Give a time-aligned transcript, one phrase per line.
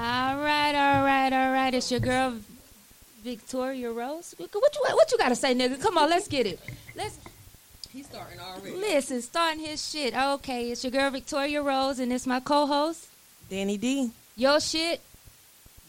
[0.00, 1.74] All right, all right, all right.
[1.74, 2.36] It's your girl
[3.24, 4.32] Victoria Rose.
[4.38, 4.60] What you
[4.94, 5.82] what you got to say, nigga?
[5.82, 6.60] Come on, let's get it.
[6.94, 7.18] Let's
[7.92, 8.76] He's starting already.
[8.76, 9.20] listen.
[9.22, 10.14] Starting his shit.
[10.16, 13.08] Okay, it's your girl Victoria Rose, and it's my co-host.
[13.50, 14.12] Danny D.
[14.36, 15.00] Your shit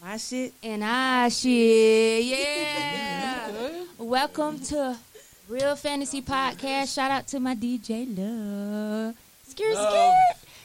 [0.02, 0.54] My shit.
[0.60, 2.24] and I shit.
[2.24, 3.84] Yeah.
[3.98, 4.96] Welcome to
[5.48, 6.92] Real Fantasy Podcast.
[6.96, 9.14] Shout out to my DJ Love.
[9.46, 10.14] Skirt, Love.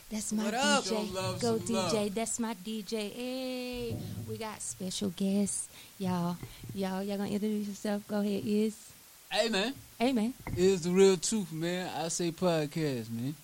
[0.08, 0.16] Skirt.
[0.16, 0.84] That's my What up?
[0.84, 1.14] DJ.
[1.14, 1.94] Love, Go some DJ.
[1.94, 2.16] love.
[2.16, 3.12] That's my DJ.
[3.12, 3.96] Hey,
[4.30, 5.68] we got special guests.
[5.98, 6.38] Y'all,
[6.74, 8.08] y'all, y'all gonna introduce yourself?
[8.08, 8.76] Go ahead, is.
[9.32, 10.34] Hey man, Hey man.
[10.56, 11.90] it's the real truth, man.
[11.98, 13.36] I say podcast, man.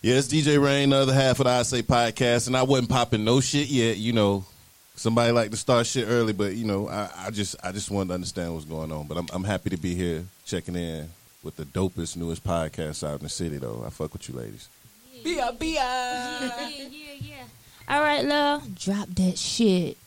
[0.00, 2.90] Yeah, it's DJ Rain, the other half of the I Say podcast, and I wasn't
[2.90, 3.96] popping no shit yet.
[3.96, 4.44] You know,
[4.96, 8.08] somebody like to start shit early, but you know, I, I just I just wanted
[8.08, 9.06] to understand what's going on.
[9.06, 11.08] But I'm I'm happy to be here checking in
[11.44, 13.58] with the dopest, newest podcast out in the city.
[13.58, 14.68] Though I fuck with you, ladies.
[15.22, 15.74] Bia bia.
[15.74, 16.88] yeah, yeah,
[17.20, 17.44] yeah.
[17.88, 18.74] All right, love.
[18.74, 19.98] Drop that shit.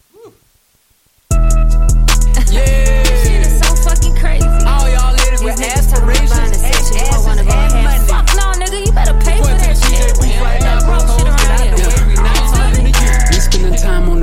[2.49, 3.04] Yeah.
[3.04, 4.46] Shit is so fucking crazy.
[4.65, 6.98] All y'all ladies with These niggas talking about aspirations buying and section.
[6.98, 8.10] You wanna go ahead.
[8.10, 8.85] Fuck no, nigga.
[8.85, 10.18] You better pay for that shit.
[10.21, 10.98] We right now, bro.
[10.99, 11.76] shit around here.
[11.76, 13.08] there every night, talking to you.
[13.30, 14.16] We spending time on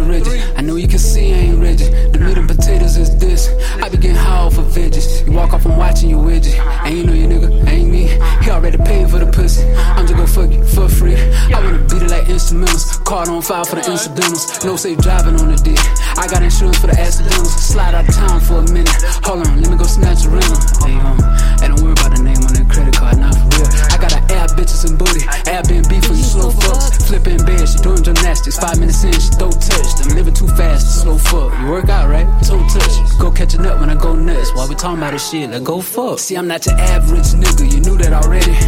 [3.85, 5.27] I be getting high of veggies.
[5.27, 6.59] You walk off, I'm watching you widget.
[6.87, 8.07] And you know your nigga ain't me.
[8.43, 9.63] He already paid for the pussy.
[9.75, 11.17] I'm just gon' fuck you for free.
[11.17, 12.94] I wanna beat it like instrumentals.
[13.15, 14.43] Card on file for the incidentals.
[14.65, 15.79] No safe driving on the dick.
[16.19, 17.55] I got insurance for the accidentals.
[17.55, 18.91] Slide out of town for a minute.
[19.23, 20.59] Hold on, let me go snatch a rental.
[20.83, 21.23] Hey, um,
[21.63, 23.71] hey, don't worry about the name on that credit card, not for real.
[23.95, 25.23] I got an air bitches and booty.
[25.47, 27.07] Airbnb for you slow fucks.
[27.07, 28.59] Flipping bed, she doing gymnastics.
[28.59, 29.95] Five minutes in, she throw touch.
[30.03, 31.55] I'm living too fast, slow fuck.
[31.63, 32.27] You work out, right?
[32.43, 32.95] Toe touch.
[33.23, 34.51] Go catch nut when I go nuts.
[34.59, 36.19] While we talking about this shit, let go fuck.
[36.19, 38.59] See, I'm not your average nigga, you knew that already.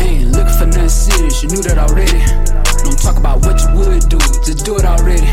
[0.00, 2.20] Ain't looking for nothing serious, you knew that already.
[2.84, 5.28] Don't talk about what you would do, just do it already.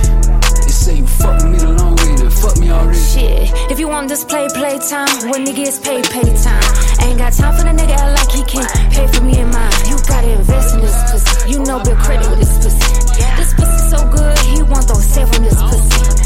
[0.67, 2.99] They say you fuck me the long way, then fuck me already.
[2.99, 5.07] Shit, if you want this play, play time.
[5.31, 6.63] When nigga is pay, pay time.
[7.07, 9.71] Ain't got time for the nigga act like he can pay for me and mine.
[9.87, 11.51] You gotta invest in this pussy.
[11.51, 12.91] You know build credit with this pussy.
[13.39, 16.16] This pussy so good, he want those save from this pussy.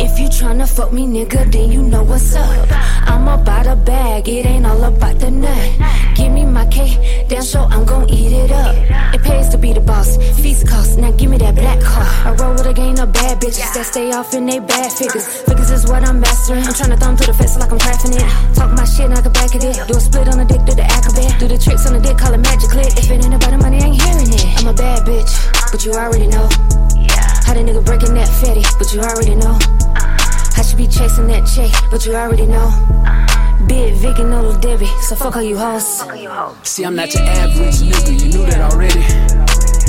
[0.00, 2.68] If you tryna fuck me, nigga, then you know what's up.
[3.08, 6.16] I'm about a bag, it ain't all about the nut.
[6.16, 8.76] Give me my cake, damn sure I'm gon' eat it up.
[9.14, 12.06] It pays to be the boss, feast cost, now give me that black car.
[12.26, 15.26] I roll with a gang of bad bitches that stay off in they bad figures.
[15.42, 16.62] Figures is what I'm mastering.
[16.62, 18.54] I'm tryna thumb through the fence like I'm crafting it.
[18.54, 19.88] Talk my shit, knock it back at it.
[19.88, 21.40] Do a split on the dick, do the acrobat.
[21.40, 22.92] Do the tricks on the dick, call it magic click.
[22.94, 24.46] If it ain't about the money, I ain't hearing it.
[24.58, 25.32] I'm a bad bitch,
[25.72, 26.48] but you already know.
[27.48, 29.56] How the nigga breaking that fatty, but you already know.
[30.56, 32.68] I should be chasing that check, but you already know.
[33.66, 36.04] Big Vic and little Debbie, so fuck all you hoes.
[36.68, 39.00] See, I'm not your average nigga, you knew that already.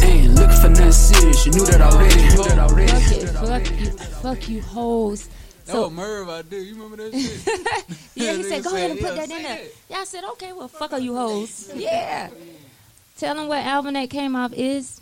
[0.08, 2.16] Ain't looking for nothing serious, you knew that already.
[2.16, 2.92] Knew that already.
[2.92, 3.28] Fuck it.
[3.30, 3.92] Fuck you.
[4.22, 5.28] Fuck you, hoes.
[5.66, 6.66] That So- was Merv I did.
[6.66, 8.00] You remember that shit?
[8.16, 9.58] Yeah, he said, go ahead and put yeah, that in say there.
[9.64, 9.76] it.
[9.90, 11.72] Yeah, I said, okay, well, fuck all you hoes.
[11.76, 12.30] Yeah.
[13.18, 15.02] Tell them what album that came off is.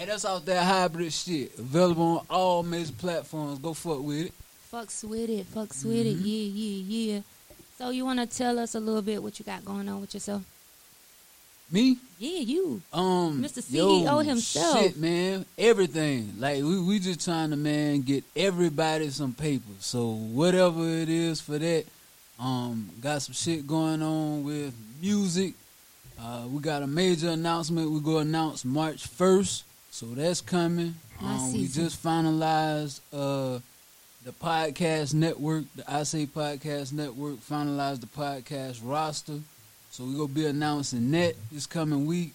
[0.00, 1.58] Hey, that's out that hybrid shit.
[1.58, 3.58] Available on all major platforms.
[3.58, 4.32] Go fuck with it.
[4.72, 5.44] Fucks with it.
[5.52, 6.16] Fucks with it.
[6.16, 7.20] Yeah, yeah, yeah.
[7.76, 10.14] So you want to tell us a little bit what you got going on with
[10.14, 10.42] yourself?
[11.70, 11.98] Me?
[12.18, 12.80] Yeah, you.
[12.94, 13.62] Um, Mr.
[13.70, 14.78] yo, CEO himself.
[14.78, 16.32] Shit, man, everything.
[16.38, 19.74] Like we, we just trying to man get everybody some paper.
[19.80, 21.84] So whatever it is for that,
[22.40, 25.52] um, got some shit going on with music.
[26.18, 27.90] Uh, we got a major announcement.
[27.90, 30.94] We go announce March first, so that's coming.
[31.22, 33.58] Um, we just finalized uh,
[34.24, 37.36] the podcast network, the I Say Podcast Network.
[37.40, 39.38] Finalized the podcast roster.
[39.90, 42.32] So we're gonna be announcing that this coming week.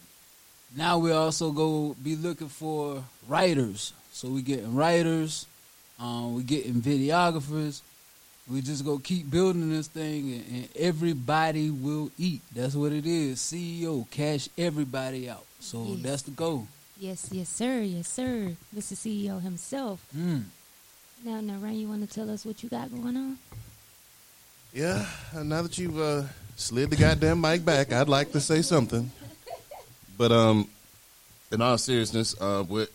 [0.76, 3.94] Now we also go be looking for writers.
[4.12, 5.46] So we getting writers,
[6.00, 7.82] um, we getting videographers.
[8.52, 12.42] We just go keep building this thing, and, and everybody will eat.
[12.56, 13.40] That's what it is.
[13.40, 15.44] CEO cash everybody out.
[15.60, 16.00] So Yes.
[16.04, 16.68] that's the goal.
[16.98, 17.82] Yes, yes, sir.
[17.82, 18.56] Yes, sir.
[18.76, 18.94] Mr.
[18.94, 20.06] CEO himself.
[20.16, 20.44] Mm.
[21.24, 23.38] Now, now, Rain, you want to tell us what you got going on?
[24.74, 26.24] Yeah, now that you've uh,
[26.56, 29.12] slid the goddamn mic back, I'd like to say something.
[30.18, 30.70] But um,
[31.52, 32.90] in all seriousness, uh, what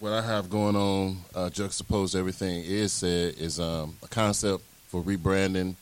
[0.00, 4.64] what I have going on, uh, juxtaposed to everything is said, is um, a concept
[4.88, 5.74] for rebranding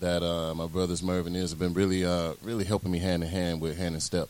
[0.00, 3.28] that uh, my brothers Mervyn is have been really uh, really helping me hand in
[3.28, 4.28] hand with hand in step.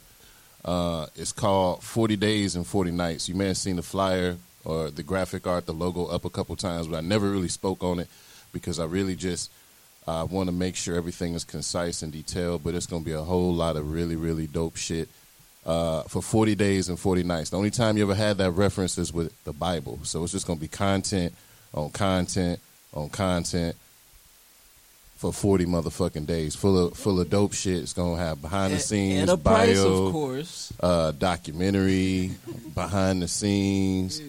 [0.65, 3.29] Uh, it's called 40 Days and 40 Nights.
[3.29, 6.57] You may have seen the flyer or the graphic art, the logo up a couple
[6.57, 8.09] times, but I never really spoke on it
[8.53, 9.51] because I really just
[10.07, 12.65] uh, want to make sure everything is concise and detailed.
[12.65, 15.09] But it's going to be a whole lot of really, really dope shit
[15.67, 17.51] uh, for 40 days and 40 nights.
[17.51, 19.99] The only time you ever had that reference is with the Bible.
[20.05, 21.35] So it's just going to be content
[21.75, 22.61] on content
[22.95, 23.77] on content
[25.25, 27.79] for 40 motherfucking days, full of full of dope shit.
[27.83, 30.73] It's going to have behind the scenes, and a price, bio, of course.
[30.81, 32.33] uh, documentary,
[32.75, 34.21] behind the scenes,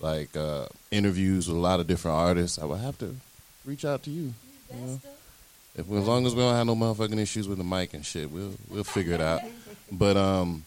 [0.00, 2.58] like uh, interviews with a lot of different artists.
[2.58, 3.14] I would have to
[3.64, 4.34] reach out to you.
[4.74, 5.00] you know?
[5.76, 8.28] If, as long as we don't have no motherfucking issues with the mic and shit,
[8.28, 9.42] we'll we'll figure it out.
[9.92, 10.64] But um,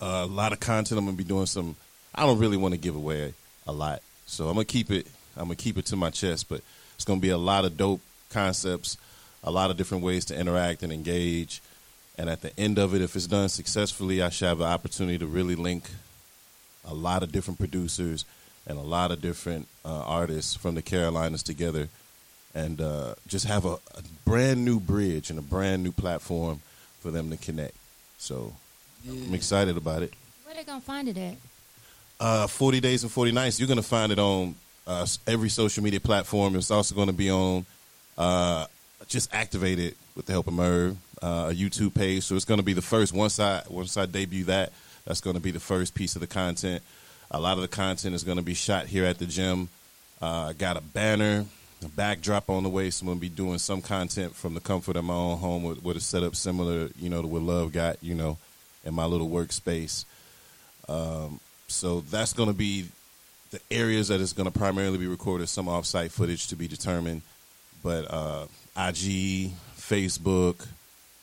[0.00, 0.96] a lot of content.
[0.96, 1.74] I'm gonna be doing some.
[2.14, 3.34] I don't really want to give away
[3.66, 5.08] a lot, so I'm gonna keep it.
[5.36, 6.48] I'm gonna keep it to my chest.
[6.48, 6.60] But
[6.94, 8.96] it's gonna be a lot of dope concepts,
[9.42, 11.60] a lot of different ways to interact and engage.
[12.16, 15.18] And at the end of it, if it's done successfully, I should have the opportunity
[15.18, 15.84] to really link
[16.84, 18.24] a lot of different producers
[18.66, 21.88] and a lot of different uh, artists from the Carolinas together,
[22.54, 26.60] and uh, just have a, a brand new bridge and a brand new platform
[27.00, 27.74] for them to connect.
[28.18, 28.52] So
[29.08, 30.12] I'm excited about it.
[30.44, 31.36] Where they gonna find it at?
[32.20, 33.60] Uh, 40 Days and 40 Nights.
[33.60, 34.56] You're going to find it on
[34.88, 36.56] uh, every social media platform.
[36.56, 37.64] It's also going to be on
[38.18, 38.66] uh,
[39.06, 42.24] just activated with the help of Merv, uh, a YouTube page.
[42.24, 44.72] So it's going to be the first once I once I debut that.
[45.06, 46.82] That's going to be the first piece of the content.
[47.30, 49.68] A lot of the content is going to be shot here at the gym.
[50.20, 51.46] Uh, I got a banner,
[51.82, 54.60] a backdrop on the way, so I'm going to be doing some content from the
[54.60, 57.72] comfort of my own home with, with a setup similar, you know, to what Love
[57.72, 58.36] got, you know,
[58.84, 60.04] in my little workspace.
[60.88, 62.88] Um, so that's going to be
[63.50, 65.48] the areas that is going to primarily be recorded.
[65.48, 67.22] Some off-site footage to be determined,
[67.82, 68.46] but uh,
[68.76, 70.66] IG, Facebook,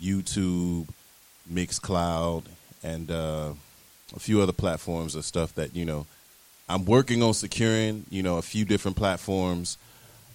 [0.02, 0.88] YouTube,
[1.52, 2.44] Mixcloud,
[2.84, 3.54] and uh,
[4.16, 6.06] a few other platforms of stuff that you know
[6.68, 8.06] I'm working on securing.
[8.10, 9.78] You know, a few different platforms,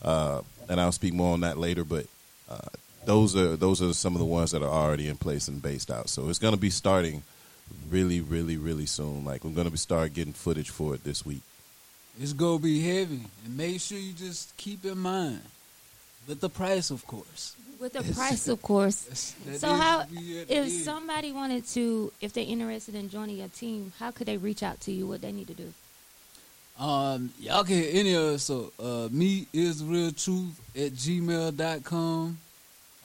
[0.02, 1.84] uh, and I'll speak more on that later.
[1.84, 2.06] But
[2.48, 2.68] uh,
[3.04, 5.90] those are those are some of the ones that are already in place and based
[5.90, 6.08] out.
[6.08, 7.22] So it's going to be starting
[7.88, 9.24] really, really, really soon.
[9.24, 11.42] Like I'm going to be start getting footage for it this week.
[12.20, 15.40] It's gonna be heavy, and make sure you just keep in mind
[16.28, 17.56] with the price, of course.
[17.80, 19.02] With the price, of course.
[19.02, 22.94] That's- that So how, to be at the if somebody wanted to, if they're interested
[22.94, 25.06] in joining your team, how could they reach out to you?
[25.06, 25.72] What they need to do?
[26.78, 28.44] Um, y'all can hit any of us.
[28.44, 32.38] So, uh, me is real truth at gmail.com,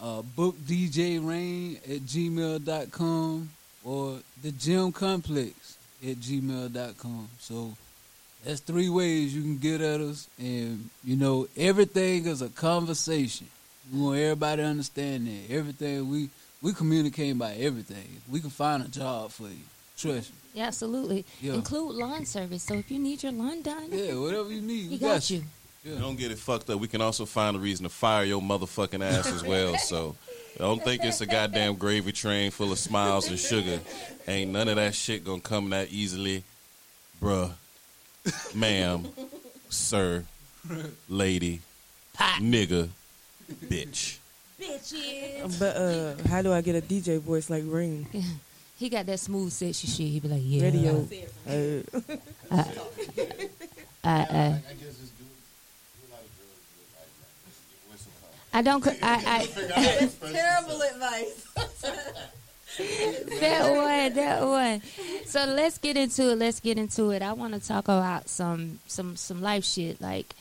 [0.02, 3.50] uh, book DJ Rain at gmail.com,
[3.84, 7.28] or the gym complex at gmail.com.
[7.40, 7.74] So,
[8.46, 10.30] that's three ways you can get at us.
[10.38, 13.48] And, you know, everything is a conversation.
[13.92, 15.54] We want everybody to understand that.
[15.54, 16.30] Everything, we,
[16.62, 18.22] we communicate about everything.
[18.30, 19.58] We can find a job for you.
[19.98, 20.38] Trust me.
[20.54, 21.26] Yeah, absolutely.
[21.42, 21.54] Yeah.
[21.54, 22.64] Include lawn service.
[22.64, 25.44] So if you need your lawn done, Yeah, whatever you need, we we got you.
[25.84, 26.00] Yeah.
[26.00, 26.80] Don't get it fucked up.
[26.80, 29.76] We can also find a reason to fire your motherfucking ass as well.
[29.80, 30.16] So
[30.58, 33.80] don't think it's a goddamn gravy train full of smiles and sugar.
[34.28, 36.44] Ain't none of that shit gonna come that easily,
[37.22, 37.52] bruh,
[38.54, 39.08] ma'am,
[39.70, 40.24] sir,
[41.10, 41.62] lady,
[42.40, 42.90] nigga,
[43.66, 44.18] bitch.
[44.60, 45.60] Bitches.
[45.60, 48.08] But uh, how do I get a DJ voice like Rain?
[48.78, 50.08] He got that smooth, sexy shit.
[50.08, 50.64] He be like, yeah.
[50.64, 51.08] Radio.
[52.52, 52.64] Uh,
[54.04, 54.62] I, I,
[58.54, 58.86] I don't.
[58.88, 59.48] I, I,
[60.22, 61.48] Terrible advice.
[63.40, 64.82] that one, that one.
[65.26, 66.36] So let's get into it.
[66.38, 67.22] Let's get into it.
[67.22, 70.02] I want to talk about some, some, some life shit.
[70.02, 70.34] Like,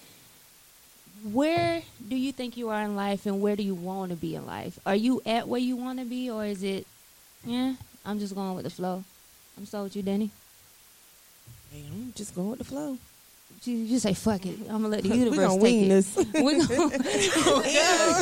[1.33, 4.35] where do you think you are in life, and where do you want to be
[4.35, 4.79] in life?
[4.85, 6.87] Are you at where you want to be, or is it?
[7.45, 7.75] Yeah,
[8.05, 9.05] I'm just going with the flow.
[9.57, 10.31] I'm so with you, Danny.
[11.73, 12.99] hey, I'm just going with the flow.
[13.63, 14.59] You, you say fuck it.
[14.69, 15.89] I'm gonna let the we universe gonna take wing it.
[15.89, 16.17] this.
[16.35, 16.59] We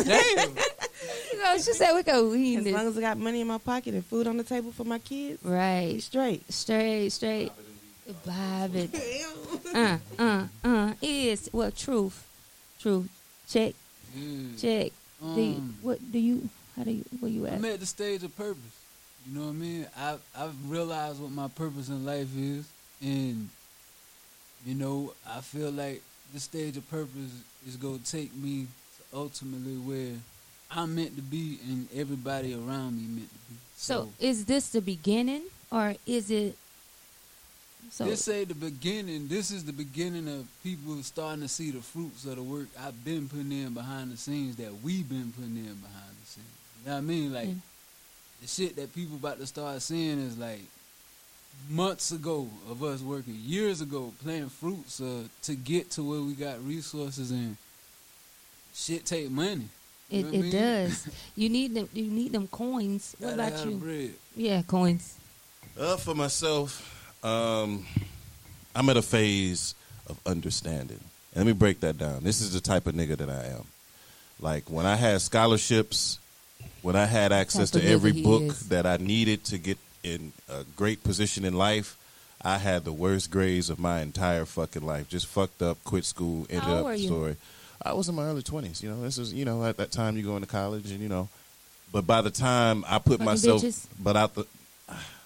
[0.04, 0.48] gonna,
[1.42, 1.56] Damn.
[1.56, 2.72] know, she said we gonna wing As this.
[2.74, 4.98] long as I got money in my pocket and food on the table for my
[4.98, 6.50] kids, we Right, straight.
[6.52, 7.52] straight, straight.
[8.26, 9.36] Vibe it.
[9.74, 10.92] Uh, uh, uh.
[11.00, 12.26] Is well, truth,
[12.80, 13.08] truth.
[13.48, 13.74] Check,
[14.14, 14.48] Yeah.
[14.58, 14.92] check.
[15.34, 16.48] Do you, Um, what do you?
[16.76, 17.04] How do you?
[17.20, 17.54] Where you at?
[17.54, 18.60] I'm at the stage of purpose.
[19.26, 19.86] You know what I mean?
[19.96, 22.66] I I've realized what my purpose in life is,
[23.00, 23.48] and
[24.66, 26.02] you know I feel like
[26.34, 27.30] this stage of purpose
[27.66, 30.16] is gonna take me to ultimately where
[30.74, 33.56] I'm meant to be, and everybody around me meant to be.
[33.76, 36.56] So, is this the beginning, or is it?
[37.90, 39.28] So this ain't the beginning.
[39.28, 43.04] This is the beginning of people starting to see the fruits of the work I've
[43.04, 46.46] been putting in behind the scenes that we've been putting in behind the scenes.
[46.84, 47.32] You know what I mean?
[47.34, 47.54] Like Yeah.
[48.40, 50.62] the shit that people about to start seeing is like
[51.68, 56.32] months ago of us working, years ago planting fruits uh, to get to where we
[56.32, 57.58] got resources and
[58.74, 59.68] shit take money.
[60.08, 60.52] You it, know what it mean?
[60.52, 61.08] does.
[61.36, 61.88] You need them.
[61.92, 63.16] You need them coins.
[63.18, 63.76] What Gotta about have you?
[63.76, 64.10] Bread.
[64.36, 65.18] Yeah, coins.
[65.78, 67.86] Uh, for myself, um,
[68.74, 69.74] I'm at a phase
[70.08, 71.00] of understanding.
[71.34, 72.24] Let me break that down.
[72.24, 73.64] This is the type of nigga that I am.
[74.38, 76.18] Like when I had scholarships,
[76.82, 78.68] when I had access to every book is.
[78.68, 81.96] that I needed to get in a great position in life,
[82.44, 85.08] I had the worst grades of my entire fucking life.
[85.08, 87.08] Just fucked up, quit school, ended How old up were you?
[87.82, 87.92] Story.
[87.94, 88.82] I was in my early twenties.
[88.82, 91.08] You know, this is you know at that time you go into college and you
[91.08, 91.28] know,
[91.92, 93.86] but by the time I put Fucking myself, bitches?
[94.00, 94.46] but out the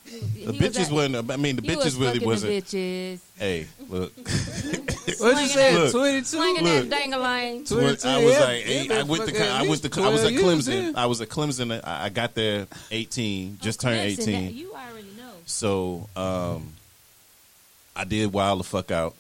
[0.07, 1.31] He the was bitches at- wasn't.
[1.31, 2.53] I mean, the he bitches was really fucking wasn't.
[2.71, 3.21] The bitches.
[3.39, 4.13] Hey, look.
[5.19, 5.73] What you say?
[5.79, 5.93] Look.
[5.93, 6.25] Twenty two.
[6.25, 6.89] Swinging Look.
[6.91, 7.71] that dangalang.
[7.71, 9.99] When 22, I was yeah, like, yeah, I went to, motherfucker, I went to, least
[9.99, 10.95] I was at Clemson.
[10.97, 11.81] I was at Clemson.
[11.85, 14.45] I, I got there eighteen, just turned Clemson, eighteen.
[14.47, 15.31] that- You already know.
[15.47, 16.73] So, um,
[17.95, 19.15] I did wild the fuck out.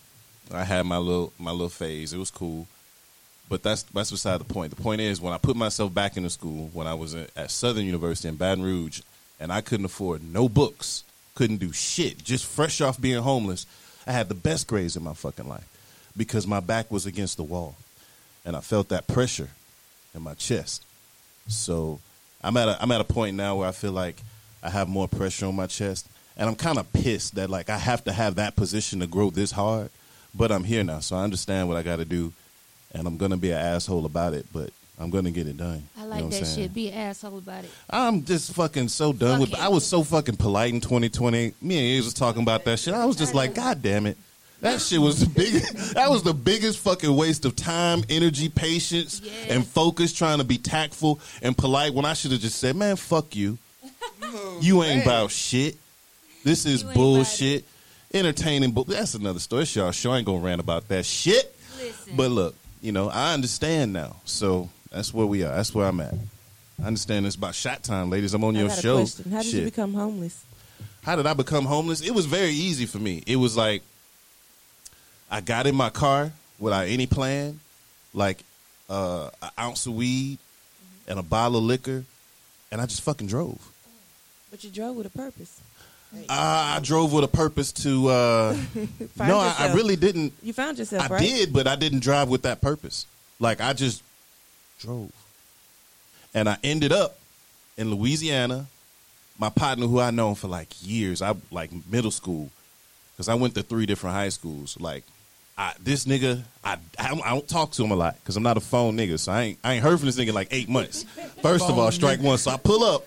[0.52, 2.12] I had my little my little phase.
[2.12, 2.66] It was cool,
[3.48, 4.74] but that's that's beside the point.
[4.74, 7.84] The point is when I put myself back into school when I was at Southern
[7.84, 9.02] University in Baton Rouge,
[9.38, 13.66] and I couldn't afford no books, couldn't do shit, just fresh off being homeless.
[14.06, 15.66] I had the best grades in my fucking life
[16.16, 17.76] because my back was against the wall,
[18.44, 19.50] and I felt that pressure
[20.14, 20.84] in my chest.
[21.48, 22.00] So
[22.42, 24.22] I'm at a I'm at a point now where I feel like
[24.62, 27.78] I have more pressure on my chest, and I'm kind of pissed that like I
[27.78, 29.90] have to have that position to grow this hard.
[30.34, 32.32] But I'm here now, so I understand what I got to do,
[32.94, 35.88] and I'm gonna be an asshole about it, but I'm gonna get it done.
[35.98, 36.58] I You like know what I'm that saying?
[36.68, 36.74] shit.
[36.74, 37.70] Be an asshole about it.
[37.90, 39.58] I'm just fucking so done Fuck with.
[39.58, 39.64] it.
[39.64, 41.52] I was so fucking polite in 2020.
[41.60, 42.94] Me and A's was talking about that shit.
[42.94, 44.16] I was just like, God damn it.
[44.62, 45.94] That shit was the biggest.
[45.94, 49.50] That was the biggest fucking waste of time, energy, patience, Yes.
[49.50, 51.92] and focus trying to be tactful and polite.
[51.92, 53.58] When I should have just said, "Man, fuck you.
[54.62, 55.76] You ain't about shit.
[56.42, 57.64] This is bullshit.
[58.14, 59.62] Entertaining, but that's another story.
[59.62, 60.12] It's y'all show.
[60.12, 61.54] I ain't gonna rant about that shit.
[61.78, 62.16] Listen.
[62.16, 62.54] But look,
[62.86, 64.14] you know, I understand now.
[64.26, 65.52] So that's where we are.
[65.52, 66.14] That's where I'm at.
[66.80, 68.32] I understand it's about shot time, ladies.
[68.32, 68.98] I'm on your show.
[68.98, 69.32] question.
[69.32, 70.44] How did you become homeless?
[71.02, 72.00] How did I become homeless?
[72.00, 73.24] It was very easy for me.
[73.26, 73.82] It was like
[75.28, 77.58] I got in my car without any plan,
[78.14, 78.44] like
[78.88, 80.38] uh, an ounce of weed
[81.08, 82.04] and a bottle of liquor,
[82.70, 83.68] and I just fucking drove.
[84.48, 85.60] But you drove with a purpose.
[86.28, 88.08] Uh, I drove with a purpose to.
[88.08, 88.56] Uh,
[89.18, 90.32] no, I, I really didn't.
[90.42, 91.22] You found yourself, right I right?
[91.22, 93.06] did, but I didn't drive with that purpose.
[93.38, 94.02] Like I just
[94.80, 95.12] drove,
[96.34, 97.18] and I ended up
[97.76, 98.66] in Louisiana.
[99.38, 102.50] My partner, who I known for like years, I like middle school,
[103.14, 104.78] because I went to three different high schools.
[104.80, 105.04] Like,
[105.58, 108.42] I, this nigga, I, I don't, I don't talk to him a lot because I'm
[108.42, 109.18] not a phone nigga.
[109.18, 111.02] So I ain't I ain't heard from this nigga in like eight months.
[111.42, 112.38] First of all, strike one.
[112.38, 113.06] So I pull up.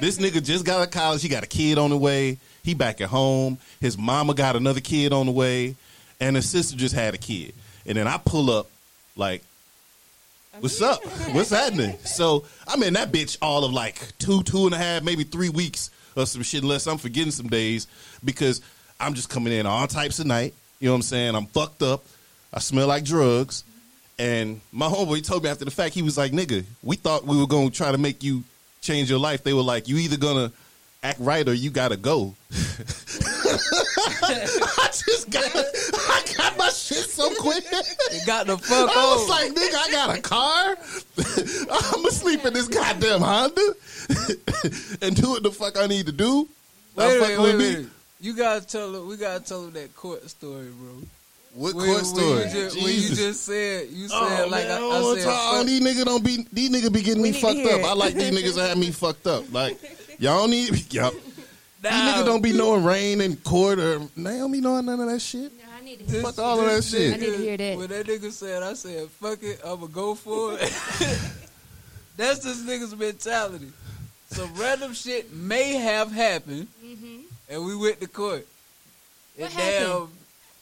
[0.00, 1.22] This nigga just got out of college.
[1.22, 2.38] He got a kid on the way.
[2.62, 3.58] He back at home.
[3.80, 5.76] His mama got another kid on the way,
[6.20, 7.54] and his sister just had a kid.
[7.86, 8.68] And then I pull up,
[9.16, 9.42] like,
[10.60, 11.04] what's up?
[11.32, 11.96] What's happening?
[12.04, 15.48] So I'm in that bitch all of like two, two and a half, maybe three
[15.48, 17.86] weeks or some shit, unless I'm forgetting some days
[18.24, 18.60] because
[18.98, 20.54] I'm just coming in all types of night.
[20.78, 21.34] You know what I'm saying?
[21.34, 22.04] I'm fucked up.
[22.52, 23.64] I smell like drugs.
[24.18, 27.38] And my homeboy told me after the fact, he was like, nigga, we thought we
[27.38, 28.44] were going to try to make you
[28.80, 29.42] change your life.
[29.42, 30.52] They were like, you either to
[31.02, 32.34] act right or you got to go.
[34.22, 37.64] I just got, I got my shit so quick.
[37.70, 39.28] It got the fuck I was on.
[39.28, 40.76] like, nigga, I got a car.
[41.96, 43.74] I'ma sleep in this goddamn Honda
[45.02, 46.48] and do what the fuck I need to do.
[46.96, 47.72] wait Not a fucking wait me.
[47.74, 47.86] minute.
[48.20, 49.06] You gotta tell him.
[49.08, 51.02] We gotta tell him that court story, bro.
[51.52, 52.44] What When- court when story?
[52.44, 55.20] you just, when you just said, you said Oh, like man, I, don't I wanna
[55.20, 57.82] said, talk- fuck- these niggas don't be these niggas be getting We me fucked up.
[57.84, 59.52] I like these niggas that have me fucked up.
[59.52, 59.78] Like
[60.20, 61.10] y'all don't need y'all.
[61.10, 61.22] These
[61.82, 61.90] Nah.
[61.90, 65.50] niggas don't be knowing rain and court or Naomi knowing none of that shit.
[65.56, 67.14] No, I need to This- Fuck all of that this shit.
[67.14, 67.78] I need to hear that.
[67.78, 70.60] When that nigga said, I said, fuck it, I'ma go for it.
[72.16, 73.72] That's this nigga's mentality.
[74.30, 77.22] Some random shit may have happened, mm-hmm.
[77.48, 78.46] and we went to court.
[79.36, 80.08] What And happened?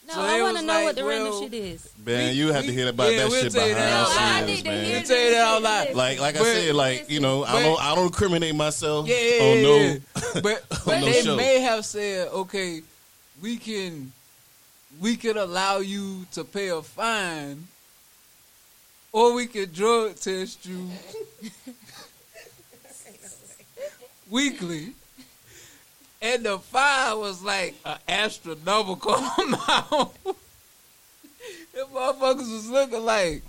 [0.09, 1.91] Damn, No, So I want to know like, what the random well, shit is.
[2.05, 4.19] Man, you have to hear about yeah, that we'll shit tell behind that the scenes,
[4.19, 4.85] No, I need to man.
[4.85, 5.95] hear We'll tell you that out loud.
[5.95, 9.07] Like like I said, like you know, I don't I don't incriminate myself.
[9.07, 9.95] Yeah, yeah, on yeah, no, yeah.
[10.43, 11.37] But, but no they show.
[11.37, 12.83] may have said, okay,
[13.43, 14.13] we can
[15.01, 17.69] we can allow you to pay a fine,
[19.13, 20.89] or we can drug test you
[24.31, 24.93] weekly.
[26.21, 30.13] And the fire was like an astronomical amount.
[30.25, 33.43] the motherfuckers was looking like,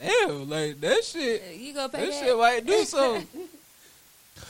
[0.00, 1.42] damn, like that shit.
[1.56, 2.24] You gonna pay That that?
[2.24, 3.26] shit might do something.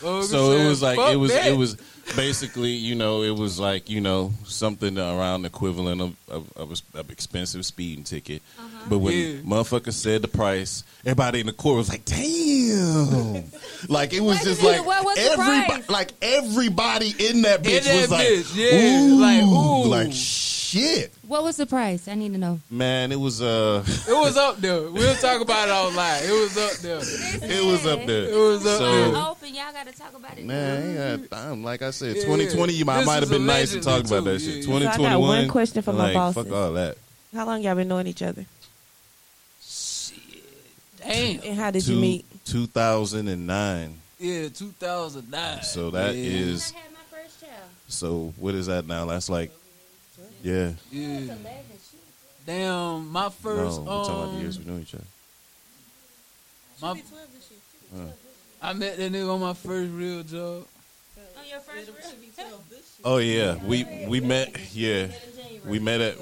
[0.00, 1.76] So it was like fuck it was it was
[2.16, 6.72] basically you know it was like you know something around the equivalent of of, of,
[6.94, 8.42] a, of expensive speeding ticket.
[8.58, 8.86] Uh-huh.
[8.88, 9.40] But when Yeah.
[9.42, 13.44] motherfucker said the price, everybody in the court was like, "Damn!"
[13.88, 18.00] like it was Wait just like what was everybody, like everybody in that bitch that
[18.02, 19.84] was like, yeah, ooh, like, ooh.
[19.88, 20.12] like
[20.68, 22.08] shit, What was the price?
[22.08, 22.60] I need to know.
[22.70, 23.10] man.
[23.12, 24.82] It was uh, It was up there.
[24.90, 26.22] We'll talk about it online.
[26.24, 26.98] It was up there.
[27.50, 28.24] it was up there.
[28.30, 29.22] It was up So- there.
[29.28, 30.44] Open, y'all got to talk about it.
[30.44, 33.46] Man, yeah, damn, like I said, Yeah, 2020, you might, this might have is been
[33.46, 34.56] nice to talk allegedly about that too, shit.
[34.56, 34.62] yeah.
[34.62, 35.20] So I got 2021.
[35.38, 36.44] one question for my like, bosses.
[36.44, 36.96] Fuck all that.
[37.34, 38.44] How long y'all been knowing each other?
[40.98, 41.40] Damn.
[41.44, 42.24] And how did you Two- meet?
[42.44, 43.94] 2009.
[44.18, 45.62] Yeah, 2009.
[45.62, 46.22] So that yeah.
[46.30, 47.52] is- I had my first child.
[47.88, 49.06] So what is that now?
[49.06, 49.50] That's like,
[50.42, 50.72] yeah.
[50.90, 51.34] Yeah.
[52.46, 53.44] Damn, my first.
[53.44, 53.80] No, first.
[53.80, 55.04] we're talking about the um, years we knew each other.
[56.80, 57.02] my,
[58.62, 60.66] I met that nigga on my first real job.
[61.38, 61.90] On your first
[62.38, 62.60] real
[63.04, 64.74] Oh yeah, we we met.
[64.74, 65.08] Yeah,
[65.64, 66.16] we met at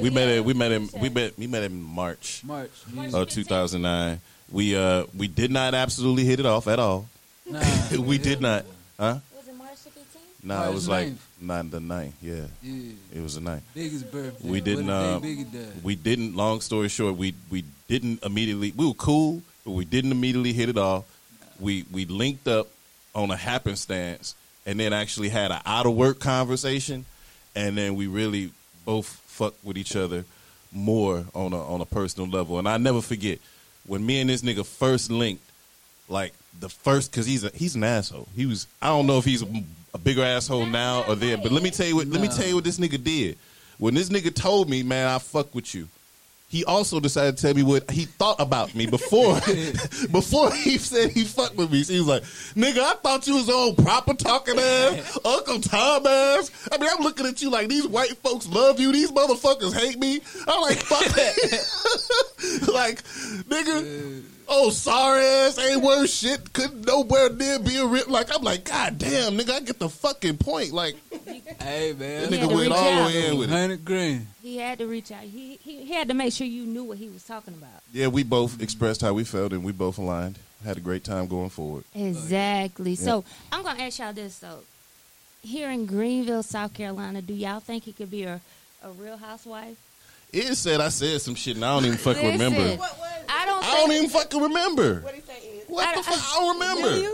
[0.00, 2.70] we met at we met in we met we met in March March.
[2.92, 3.16] Yeah.
[3.16, 4.20] of 2009.
[4.50, 7.08] We uh we did not absolutely hit it off at all.
[7.46, 7.62] Nah,
[7.98, 8.64] we did not.
[8.98, 9.18] Huh?
[9.36, 10.27] Was it March the 15th?
[10.42, 11.16] Nah, it was like 9th.
[11.40, 12.14] not the ninth.
[12.22, 13.64] Yeah, Yeah, it was the ninth.
[13.74, 14.48] biggest birthday.
[14.48, 15.82] We didn't, uh, day Biggie died.
[15.82, 20.12] we didn't long story short we we didn't immediately we were cool but we didn't
[20.12, 21.04] immediately hit it off
[21.58, 22.68] we we linked up
[23.14, 27.04] on a happenstance and then actually had an out of work conversation
[27.56, 28.52] and then we really
[28.84, 30.24] both fucked with each other
[30.72, 33.38] more on a on a personal level and I never forget
[33.86, 35.42] when me and this nigga first linked
[36.08, 39.24] like the first because he's a, he's an asshole he was I don't know if
[39.24, 39.42] he's
[39.94, 42.46] a, bigger asshole now or then but let me tell you what let me tell
[42.46, 43.36] you what this nigga did
[43.78, 45.88] when this nigga told me, man, I fuck with you.
[46.50, 49.34] He also decided to tell me what he thought about me before
[50.10, 51.82] before he said he fucked with me.
[51.82, 52.22] So he was like,
[52.54, 56.50] nigga, I thought you was old proper talking ass, Uncle Tom ass.
[56.72, 59.98] I mean, I'm looking at you like these white folks love you, these motherfuckers hate
[59.98, 60.20] me.
[60.46, 62.72] I'm like, fuck that.
[62.72, 63.02] like,
[63.44, 66.52] nigga, oh sorry ass ain't worth shit.
[66.52, 68.08] Couldn't nowhere near be a rip.
[68.08, 70.72] Like, I'm like, God damn, nigga, I get the fucking point.
[70.72, 70.96] Like,
[71.60, 73.52] hey man, He had nigga to went all the way in with it.
[73.52, 74.26] hundred grand.
[74.42, 75.22] He had to reach out.
[75.22, 77.82] He, he he had to make sure you knew what he was talking about.
[77.92, 80.38] Yeah, we both expressed how we felt and we both aligned.
[80.64, 81.84] Had a great time going forward.
[81.94, 82.96] Exactly.
[82.96, 84.60] So I'm gonna ask y'all this though.
[85.42, 88.40] Here in Greenville, South Carolina, do y'all think he could be a,
[88.82, 89.76] a real housewife?
[90.32, 92.84] It said I said some shit and I don't even fucking Listen, remember.
[93.28, 93.64] I don't.
[93.64, 95.00] I don't think- even fucking remember.
[95.00, 95.68] What did he say is?
[95.68, 96.14] What I- the fuck?
[96.18, 97.12] I don't remember.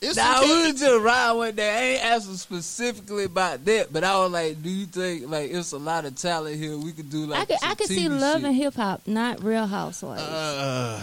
[0.00, 0.46] It's Nah, okay.
[0.66, 1.70] we was just riding one day.
[1.70, 5.72] I ain't asking specifically about that, but I was like, do you think like it's
[5.72, 6.76] a lot of talent here?
[6.76, 8.44] We could do like I could some I could see TV love shit.
[8.44, 10.20] and hip hop, not Real Housewives.
[10.22, 11.00] Uh,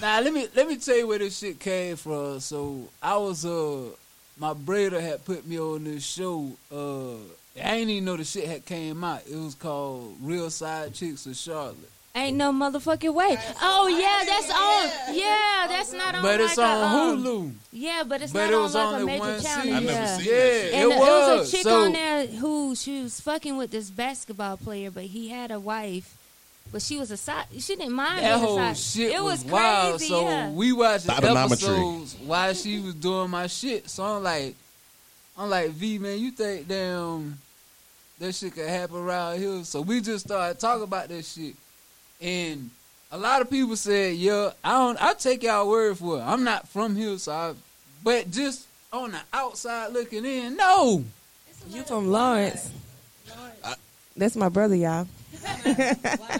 [0.00, 2.40] Nah, let me let me tell you where this shit came from.
[2.40, 3.82] So I was uh
[4.38, 6.50] my brother had put me on this show.
[6.72, 7.22] Uh
[7.64, 9.22] I ain't even know the shit had came out.
[9.30, 11.76] It was called Real Side Chicks of Charlotte.
[12.12, 13.38] Ain't no motherfucking way.
[13.62, 15.14] Oh yeah, that's on.
[15.14, 16.22] Yeah, that's not on.
[16.22, 17.52] But it's like on a, um, Hulu.
[17.72, 19.62] Yeah, but it's But not it on was like a major one channel.
[19.62, 19.76] season.
[19.76, 20.16] I never yeah.
[20.16, 20.74] seen Yeah, that shit.
[20.74, 21.38] And it there was.
[21.40, 25.04] was a chick so, on there who she was fucking with this basketball player, but
[25.04, 26.16] he had a wife.
[26.72, 27.46] But she was a side.
[27.58, 28.76] She didn't mind That being a whole side.
[28.76, 29.90] shit it was, was, wild.
[29.98, 30.08] crazy.
[30.08, 30.50] So yeah.
[30.50, 31.68] we watched the Sodonometry.
[31.68, 33.88] episodes while she was doing my shit.
[33.88, 34.56] So I'm like,
[35.38, 37.38] I'm like, V man, you think damn
[38.20, 39.64] that shit could happen around here?
[39.64, 41.56] So we just started talking about that shit,
[42.20, 42.70] and
[43.10, 45.02] a lot of people said, yeah, I don't.
[45.02, 46.22] I take y'all word for it.
[46.22, 47.54] I'm not from here, so I,
[48.04, 51.04] but just on the outside looking in, no.
[51.68, 52.70] You from Laurens?
[53.28, 53.76] laurens
[54.16, 55.06] That's my brother, y'all.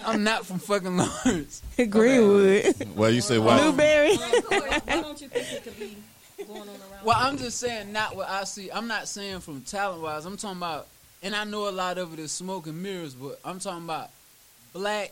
[0.05, 1.61] I'm not from fucking Laurens.
[1.89, 3.59] Greenwood, well, you say why?
[3.59, 4.15] Newberry.
[4.15, 5.97] Why don't you think it could be
[6.45, 7.05] going on around?
[7.05, 8.71] Well, I'm just saying not what I see.
[8.71, 10.25] I'm not saying from talent wise.
[10.25, 10.87] I'm talking about,
[11.23, 14.09] and I know a lot of it is smoke and mirrors, but I'm talking about
[14.73, 15.11] black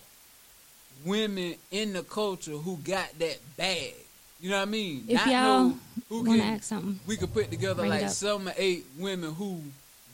[1.05, 3.93] women in the culture who got that bag.
[4.41, 5.03] You know what I mean?
[5.07, 5.73] If Not y'all
[6.07, 8.09] who want to can ask something, we could put together like up.
[8.09, 9.61] seven or eight women who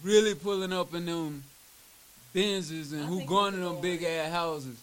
[0.04, 1.44] really pulling up in them
[2.34, 4.78] Benzes and who going to them big ass houses.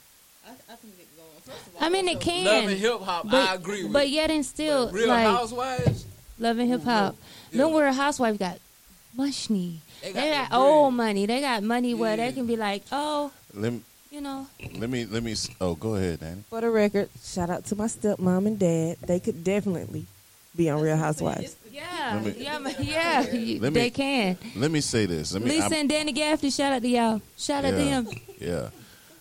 [1.80, 2.44] I mean it can.
[2.44, 3.92] Love and hip hop, I agree with.
[3.92, 6.06] But yet and still, But real like housewives,
[6.38, 6.88] love and hip mm-hmm.
[6.88, 7.16] hop.
[7.50, 7.58] Yeah.
[7.58, 8.58] No, where a housewife got
[9.16, 9.32] money.
[9.32, 11.26] they They got, got old money.
[11.26, 14.46] They got money where they can be like, oh, Let me, you know,
[14.78, 15.34] let me, let me.
[15.60, 16.42] Oh, go ahead, Danny.
[16.50, 18.96] For the record, shout out to my stepmom and dad.
[19.06, 20.06] They could definitely
[20.56, 21.56] be on Real Housewives.
[21.70, 24.36] yeah, Let me- yeah, yeah, me- they can.
[24.56, 25.32] Let me say this.
[25.32, 25.50] Let me.
[25.50, 27.22] Lisa I'm- and Danny Gaffney, shout out to y'all.
[27.38, 28.08] Shout out to them.
[28.38, 28.68] Yeah.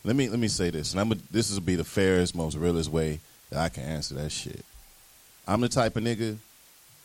[0.04, 2.58] Let me let me say this, and I'm a, this is be the fairest, most
[2.58, 3.20] realest way
[3.52, 4.66] that I can answer that shit.
[5.48, 6.38] I'm the type of nigga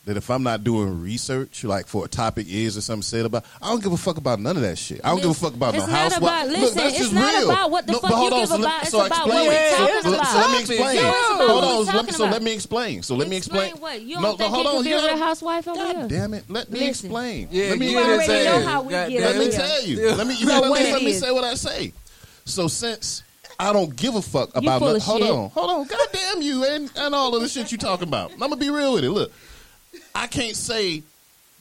[0.07, 3.45] that if I'm not doing research, like for a topic is or something said about,
[3.61, 5.01] I don't give a fuck about none of that shit.
[5.05, 6.19] I don't give a fuck about It's no housewife.
[6.23, 7.51] about- Look, listen, that's it's just not real.
[7.51, 8.83] about what the no, fuck you on, give so let- about.
[8.83, 9.47] It's so I about explain.
[9.47, 10.27] what we're talking so, about.
[10.27, 10.97] so let me explain.
[10.97, 11.12] No,
[11.49, 13.03] hold on, so let me so let me explain.
[13.03, 13.71] So let me explain.
[13.71, 14.01] Explain what?
[14.03, 14.77] You don't no, no, think hold he on.
[14.77, 16.09] could be you a real housewife over God here?
[16.09, 16.45] damn it!
[16.49, 16.88] Let me Listen.
[17.07, 17.49] explain.
[17.51, 17.90] Yeah, let me.
[17.90, 19.55] You already know how we get Let me up it.
[19.55, 19.66] here.
[19.66, 20.11] tell you.
[20.14, 20.35] Let me.
[20.35, 21.21] You You gotta let me, it let me is.
[21.21, 21.92] say what I say.
[22.45, 23.25] So since
[23.59, 26.64] I don't give a fuck about, full no- of hold on, hold on, goddamn you
[26.64, 28.31] and and all of the shit you talking about.
[28.33, 29.11] I'm gonna be real with it.
[29.11, 29.33] Look,
[30.14, 31.02] I can't say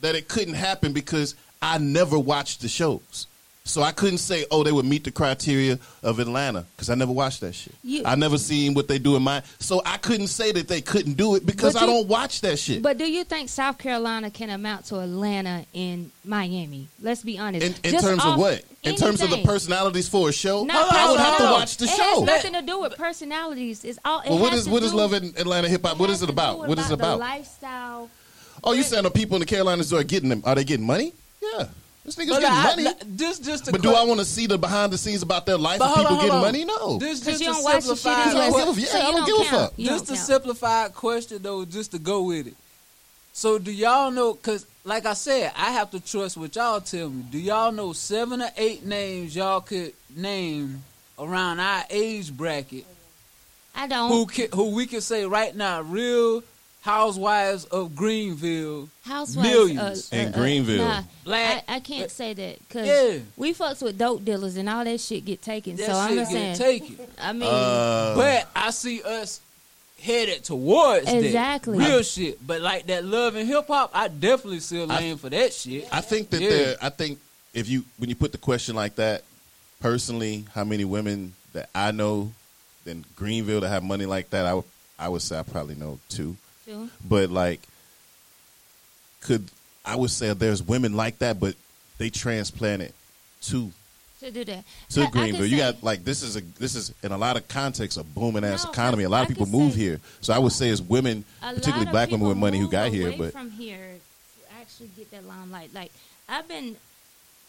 [0.02, 3.28] that it couldn't happen because I never watched the shows.
[3.68, 7.12] So I couldn't say, oh, they would meet the criteria of Atlanta because I never
[7.12, 7.74] watched that shit.
[7.84, 9.42] You- I never seen what they do in my.
[9.58, 12.84] So I couldn't say that they couldn't do it because I don't watch that shit.
[12.84, 16.90] But do you think South Carolina can amount to Atlanta and Miami?
[17.02, 17.66] Let's be honest.
[17.84, 18.64] in, in terms off of what?
[18.84, 21.86] In terms of the personalities for a show, Not I would have to watch the
[21.86, 22.04] it show.
[22.04, 23.84] has nothing to do with personalities.
[23.84, 24.20] It's all.
[24.20, 25.98] It Well, what is what is love in Atlanta hip hop?
[25.98, 26.60] What is it about?
[26.60, 27.18] What is it The about?
[27.20, 28.12] lifestyle.
[28.66, 30.42] Oh, you saying the people in the Carolinas are getting them?
[30.46, 31.14] Are they getting money?
[31.42, 31.68] Yeah,
[32.04, 32.88] this nigga's But getting I- money.
[32.88, 35.46] I- just, just to but do I want to see the behind the scenes about
[35.46, 36.42] their life But of people on, getting on.
[36.42, 36.66] money?
[36.66, 38.54] No, This Because just you to don't watch the shit simplify- unless.
[38.54, 39.74] I don't give a- so yeah, I you don't give a fuck.
[39.78, 40.28] You just don't a count.
[40.28, 42.56] simplified question though, just to go with it.
[43.34, 44.34] So do y'all know?
[44.34, 47.24] Because like I said, I have to trust what y'all tell me.
[47.32, 50.84] Do y'all know seven or eight names y'all could name
[51.20, 52.86] around our age bracket
[53.76, 54.10] I don't.
[54.10, 56.44] who can, who we can say right now, real
[56.86, 58.88] housewives of Greenville?
[59.04, 60.10] Housewives Millions.
[60.14, 60.86] uh, uh, In uh, Greenville.
[60.86, 63.20] Nah, Black- I, I can't say that because Yeah.
[63.36, 65.76] we fucks with dope dealers and all that shit get taken.
[65.78, 66.82] That so I'm shit just get saying.
[66.82, 67.08] taken.
[67.20, 69.42] I mean, Uh, But I see us
[70.00, 71.80] headed towards Exactly.
[71.80, 72.46] that real shit.
[72.46, 75.88] But like that love and hip hop, I definitely see a lane for that shit.
[75.92, 76.50] I think that Yeah.
[76.50, 76.76] there.
[76.82, 77.20] I think
[77.56, 79.24] if you when you put the question like that,
[79.80, 82.32] personally, how many women that I know
[82.86, 84.66] in Greenville that have money like that, I would
[85.00, 86.38] I would say I probably know two.
[87.08, 87.62] But like,
[89.22, 89.50] could
[89.84, 91.56] I would say there's women like that, but
[91.98, 92.94] they transplanted
[93.44, 93.72] to
[94.20, 94.64] to do that.
[94.90, 95.46] to I- I Greenville.
[95.46, 98.04] You say- got like this is a this is in a lot of contexts a
[98.04, 99.04] booming ass No, economy.
[99.04, 102.28] A lot of people move here, so I would say it's women, particularly black women
[102.28, 103.14] with money who got here.
[103.18, 105.74] But from here to actually get that limelight.
[105.74, 105.92] Like
[106.28, 106.76] I've been,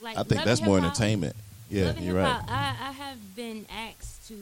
[0.00, 1.37] like I think that's more entertainment.
[1.70, 2.42] Yeah, you're right.
[2.48, 4.37] I, I have been asked to.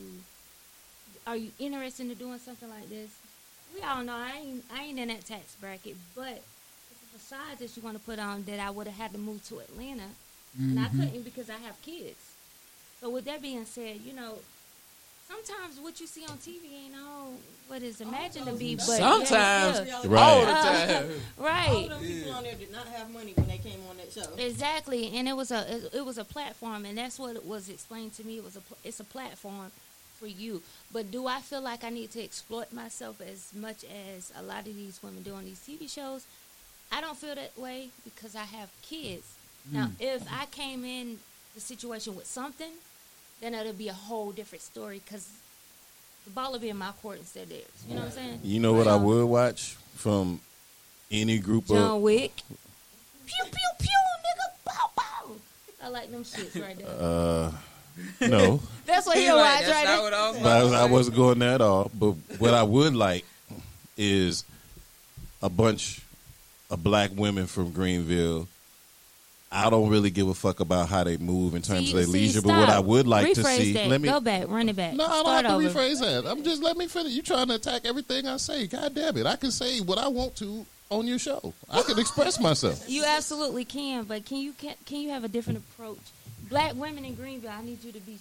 [1.27, 3.09] Are you interested in doing something like this?
[3.75, 6.29] We all know I ain't I ain't in that tax bracket, but
[6.91, 9.19] it's a facade that you want to put on that I would have had to
[9.19, 10.05] move to Atlanta,
[10.59, 12.17] and I couldn't because I have kids.
[13.01, 14.39] So with that being said, you know,
[15.29, 17.33] sometimes what you see on TV ain't all
[17.67, 19.31] what is imagined to be, but Sometimes.
[19.31, 20.01] yeah, yeah.
[20.05, 20.23] Right.
[20.23, 21.11] All the Uh, time.
[21.41, 21.89] All right.
[21.89, 24.33] them people on there did not have money when they came on that show.
[24.39, 27.69] Exactly, and it was a it, it was a platform, and that's what it was
[27.69, 28.37] explained to me.
[28.39, 29.73] It was a it's a platform
[30.25, 30.63] for you.
[30.93, 33.85] But do I feel like I need to exploit myself as much
[34.17, 36.25] as a lot of these women do on these TV shows?
[36.91, 39.27] I don't feel that way because I have kids.
[39.71, 41.19] Now, if I came in
[41.55, 42.71] the situation with something,
[43.41, 45.29] then it'll be a whole different story because
[46.25, 47.65] the ball will be in my court instead of theirs.
[47.89, 48.41] You know what I'm saying?
[48.45, 50.41] You know what I Um, would watch from
[51.11, 52.33] any group John of Wick.
[53.27, 55.31] Pew pew pew, nigga, bow bow.
[55.83, 56.89] I like them shits right there.
[56.89, 57.51] uh
[58.21, 60.63] no, That's what He he'll like, watch that's right not what I was but I,
[60.65, 61.91] was, I wasn't going there at all.
[61.95, 63.25] But what I would like
[63.97, 64.45] is
[65.43, 66.01] a bunch
[66.71, 68.49] of black women from Greenville.
[69.53, 72.05] I don't really give a fuck about how they move in terms See- of their
[72.07, 72.69] see, leisure, but what.
[72.69, 73.73] I would like to see.
[73.75, 73.87] That.
[73.89, 74.09] Let me.
[74.09, 74.95] go back, run it back.
[74.95, 75.79] No, I don't Start have to over.
[75.79, 76.27] rephrase that.
[76.29, 77.13] I'm just let me finish.
[77.13, 78.67] You trying to attack everything I say?
[78.67, 79.27] God damn it!
[79.27, 81.55] I can say what I want to on your show.
[81.71, 82.85] I can express myself.
[82.89, 85.99] You absolutely can, but can you can, can you have a different approach?
[86.49, 88.19] Black women in Greenville, I need you to be.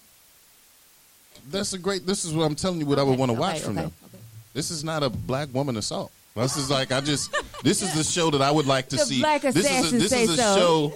[1.49, 2.05] That's a great.
[2.05, 2.85] This is what I'm telling you.
[2.85, 3.93] What I would want to okay, watch from okay, them.
[4.07, 4.17] okay.
[4.53, 6.11] This is not a black woman assault.
[6.35, 7.35] This is like I just.
[7.63, 9.19] This is the show that I would like to The see.
[9.19, 10.55] black this is a, this is a so.
[10.57, 10.93] show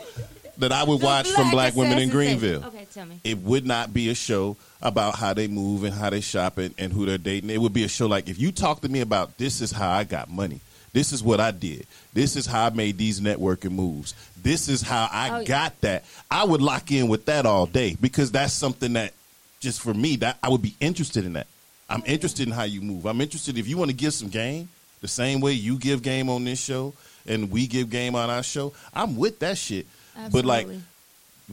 [0.60, 2.64] that I would The watch from black women in assassins say- Greenville.
[2.68, 3.20] Okay, tell me.
[3.24, 6.74] It would not be a show about how they move and how they shop and,
[6.78, 7.50] and who they're dating.
[7.50, 9.90] It would be a show like if you talk to me about this is how
[9.90, 10.62] I got money.
[10.98, 11.86] This is what I did.
[12.12, 14.16] This is how I made these networking moves.
[14.42, 15.46] This is how I Oh, yeah.
[15.46, 16.06] got that.
[16.32, 19.14] I would lock in with that all day because that's something that
[19.60, 21.46] just for me that I would be interested in that.
[21.88, 23.06] I'm interested in how you move.
[23.06, 24.70] I'm interested if you want to give some game
[25.02, 26.96] the same way you give game on this show
[27.28, 28.74] and we give game on our show.
[28.92, 29.86] I'm with that shit.
[30.32, 30.84] But like Absolutely.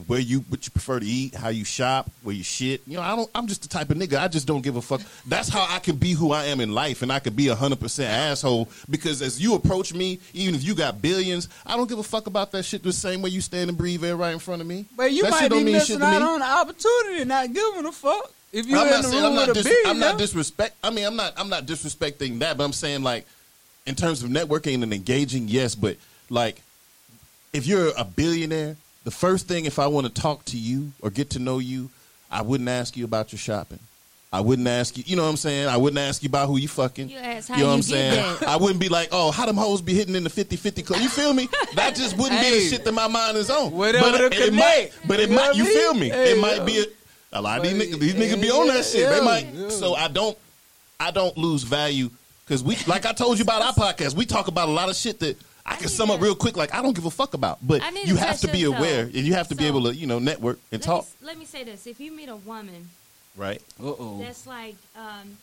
[0.07, 2.81] Where you what you prefer to eat, how you shop, where you shit.
[2.85, 3.29] You know, I don't.
[3.33, 4.19] I'm just the type of nigga.
[4.19, 5.01] I just don't give a fuck.
[5.25, 7.55] That's how I can be who I am in life, and I can be a
[7.55, 11.87] hundred percent asshole because as you approach me, even if you got billions, I don't
[11.87, 14.33] give a fuck about that shit the same way you stand and breathe air right
[14.33, 14.85] in front of me.
[14.97, 16.15] But you that might shit be missing shit to me.
[16.17, 18.31] out on the opportunity, not giving a fuck.
[18.51, 20.17] If you're I'm in not the saying room I'm not, with a dis- I'm not
[20.17, 20.75] disrespect.
[20.83, 23.25] I mean, I'm not I'm not disrespecting that, but I'm saying like
[23.85, 25.95] in terms of networking and engaging, yes, but
[26.29, 26.61] like
[27.53, 31.09] if you're a billionaire, the first thing if I want to talk to you or
[31.09, 31.89] get to know you,
[32.29, 33.79] I wouldn't ask you about your shopping.
[34.33, 35.69] I wouldn't ask you, you know what I'm saying?
[35.69, 37.07] I wouldn't ask you about who you fucking.
[37.07, 38.37] You ask how you know what you I'm get saying?
[38.41, 38.49] that.
[38.49, 40.99] I wouldn't be like, oh, how them hoes be hitting in the 50-50 club?
[41.01, 41.47] You feel me?
[41.75, 43.71] That just wouldn't be the shit that my mind is on.
[43.71, 46.09] Whatever but the it might, but it You might, you feel me?
[46.09, 46.65] Hey, it might yo.
[46.65, 46.85] be a,
[47.39, 49.01] a lot of these niggas, these niggas be on that shit.
[49.01, 49.47] Yeah, they might.
[49.53, 49.69] yeah.
[49.69, 50.37] So I don't,
[50.99, 52.09] I don't lose value
[52.45, 54.95] because we, like I told you about our podcast, we talk about a lot of
[54.95, 56.55] shit that I can sum up real quick.
[56.57, 58.77] Like I don't give a fuck about, but you have to be this, though.
[58.77, 61.05] aware and you have to be able to, you know, network and Let talk.
[61.21, 62.89] Me, let me say this: if you meet a woman
[63.37, 64.19] Right, Uh oh.
[64.21, 65.35] that's like, um,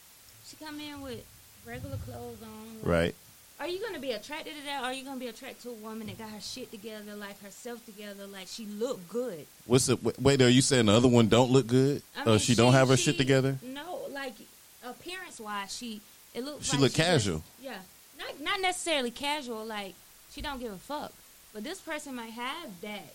[0.49, 1.23] she come in with
[1.67, 3.15] regular clothes on, like, right.
[3.61, 4.83] Are you gonna be attracted to that?
[4.83, 7.41] Or are you gonna be attracted to a woman that got her shit together, like
[7.43, 9.47] herself together, like she look good?
[9.67, 10.41] What's the wait, wait?
[10.43, 12.89] Are you saying the other one don't look good, I or mean, she, don't have
[12.89, 13.59] her shit together?
[13.63, 14.35] No, like
[14.85, 16.01] appearance wise, she
[16.35, 16.65] it looks.
[16.67, 17.43] She like look just- casual.
[17.63, 17.77] yeah,
[18.19, 19.65] not not necessarily casual.
[19.67, 19.95] Like
[20.35, 21.12] she don't give a fuck,
[21.53, 23.14] but this person might have that.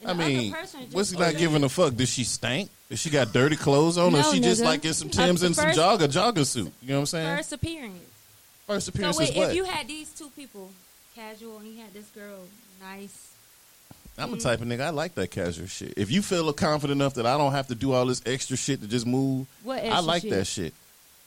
[0.00, 1.94] And I the mean, other person just what's he not giving a fuck?
[1.94, 2.68] Does she stink?
[2.90, 5.42] Does she got dirty clothes on, or No, she just like in some Uh, Tims
[5.42, 6.72] and some first- jogger jogger suit?
[6.82, 7.36] You know what I'm saying?
[7.36, 8.02] First appearance.
[8.66, 9.50] First appearance so wait, is what?
[9.50, 10.70] if you had these two people,
[11.14, 12.40] casual, and you had this girl,
[12.82, 13.28] nice.
[14.16, 14.36] I'm Mm.
[14.36, 15.94] the type of nigga I like that casual shit.
[15.96, 18.80] If you feel confident enough that I don't have to do all this extra shit
[18.80, 20.30] to just move, What I extra like shit?
[20.30, 20.74] that shit.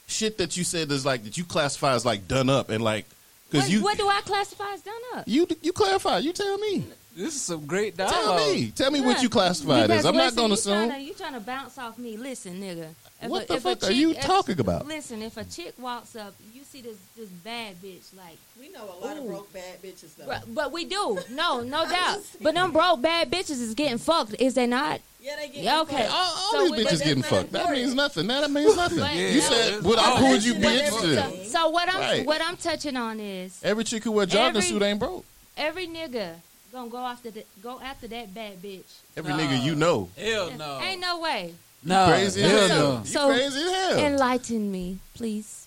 [0.06, 3.04] Shit that you said is like that you classify as like done up and like
[3.50, 5.24] What, you what do I classify as done up?
[5.26, 6.18] you you clarify.
[6.18, 6.84] You tell me.
[7.18, 8.70] This is some great Tell me.
[8.70, 10.04] Tell me what you classified it as.
[10.06, 10.88] I'm not going to you assume.
[10.90, 12.16] tryna- You trying to bounce off me?
[12.16, 12.90] Listen, nigga.
[13.20, 14.86] If What a- the if a fuck are you if- talking about?
[14.86, 18.84] Listen, if a chick walks up, you see this this bad bitch, like, We know
[18.84, 19.28] a lot of Ooh.
[19.28, 20.26] broke bad bitches though.
[20.26, 22.20] but, but we do, no, no doubt.
[22.40, 25.00] But them broke bad bitches is getting fucked, is they not?
[25.20, 25.96] Yeah, they get Yeah, okay.
[25.96, 26.10] fucked.
[26.12, 27.50] All, all So these bitches getting fucked.
[27.50, 28.28] That means nothing.
[28.28, 29.00] That means nothing.
[29.00, 31.46] But- you said, what, who would you be interested in?
[31.46, 32.24] So, so what I'm Right.
[32.26, 35.24] what I'm touching on is Every chick who wear jogging Every- suit ain't broke.
[35.56, 36.34] every nigga
[36.72, 38.84] gonna go after the, go after that bad bitch.
[39.16, 39.38] Every Nah.
[39.40, 40.08] nigga you know.
[40.16, 40.80] Hell no.
[40.80, 41.54] Ain't no way.
[41.84, 42.92] Nah, crazy as hell hell.
[42.94, 42.98] no.
[43.00, 43.98] You So- crazy as hell.
[43.98, 45.66] Enlighten me, please.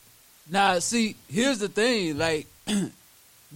[0.50, 2.18] Nah, see, here's the thing.
[2.18, 2.48] Like,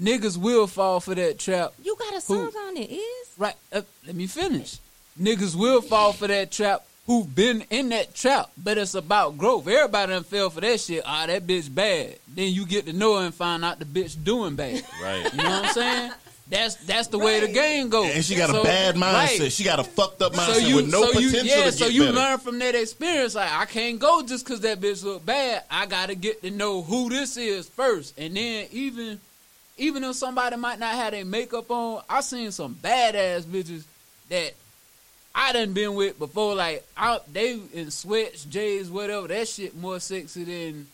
[0.02, 1.74] niggas will fall for that trap.
[1.84, 2.22] You got a Who?
[2.22, 3.28] song on it, is?
[3.38, 3.56] Right.
[3.72, 4.78] Uh, let me finish.
[5.22, 9.68] Niggas will fall for that trap who've been in that trap, but it's about growth.
[9.68, 11.04] Everybody done fell for that shit.
[11.06, 12.18] Ah, that bitch bad.
[12.28, 14.84] Then you get to know her and find out the bitch doing bad.
[15.02, 15.32] right.
[15.34, 16.12] You know what I'm saying?
[16.48, 18.14] That's that's the way the game goes.
[18.14, 19.40] And she got So- a bad mindset.
[19.40, 19.52] right.
[19.52, 21.72] She got a fucked up mindset So you, with no so you, potential yeah, to
[21.72, 22.14] so you better.
[22.14, 23.34] learn from that experience.
[23.34, 25.64] Like I can't go just because that bitch look bad.
[25.72, 29.20] I gotta get to know who this is first, and then even,
[29.80, 33.84] even if somebody might not have their makeup on, I seen some badass bitches
[34.30, 34.54] that
[35.34, 36.54] I done been with before.
[36.54, 39.28] Like out they in sweats, J's, whatever.
[39.30, 40.86] That shit more sexy than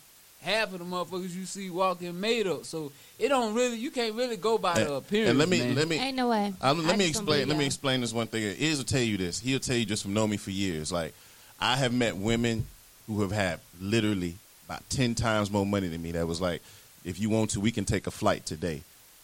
[0.41, 2.63] half of the motherfuckers you see walking made up.
[2.65, 5.29] So it don't really, you can't really go by the appearance.
[5.29, 5.75] and let me man.
[5.75, 6.53] let me Ain't no way.
[6.59, 7.47] I, let I me explain.
[7.47, 8.43] Let me explain this one thing.
[8.43, 9.39] Iz will tell you this.
[9.39, 10.91] He'll tell you just from knowing me for years.
[10.91, 11.13] Like
[11.59, 12.65] I have met women
[13.07, 14.35] who have had literally
[14.67, 16.11] about ten times more money than me.
[16.13, 16.61] That was like,
[17.05, 18.81] if you want to, we can take a flight today.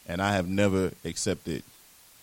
[0.08, 1.64] And I have never accepted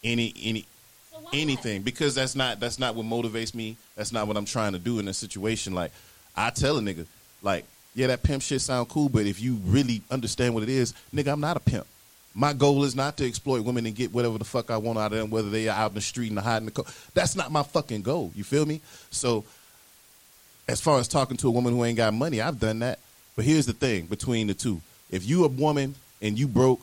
[0.04, 0.66] any any
[1.10, 1.30] So why?
[1.34, 3.76] anything because that's not that's not what motivates me.
[3.96, 5.74] That's not what I'm trying to do in a situation.
[5.74, 5.90] Like
[6.36, 7.06] I tell a nigga,
[7.42, 10.94] like, yeah, that pimp shit sound cool, but if you really understand what it is,
[11.14, 11.86] nigga, I'm not a pimp.
[12.34, 15.12] My goal is not to exploit women and get whatever the fuck I want out
[15.12, 16.88] of them, whether they are out in the street and hiding the coat.
[17.14, 18.32] That's not my fucking goal.
[18.34, 18.80] You feel me?
[19.10, 19.44] So,
[20.66, 22.98] as far as talking to a woman who ain't got money, I've done that.
[23.36, 24.80] But here's the thing between the two:
[25.10, 26.80] if you a woman and you broke,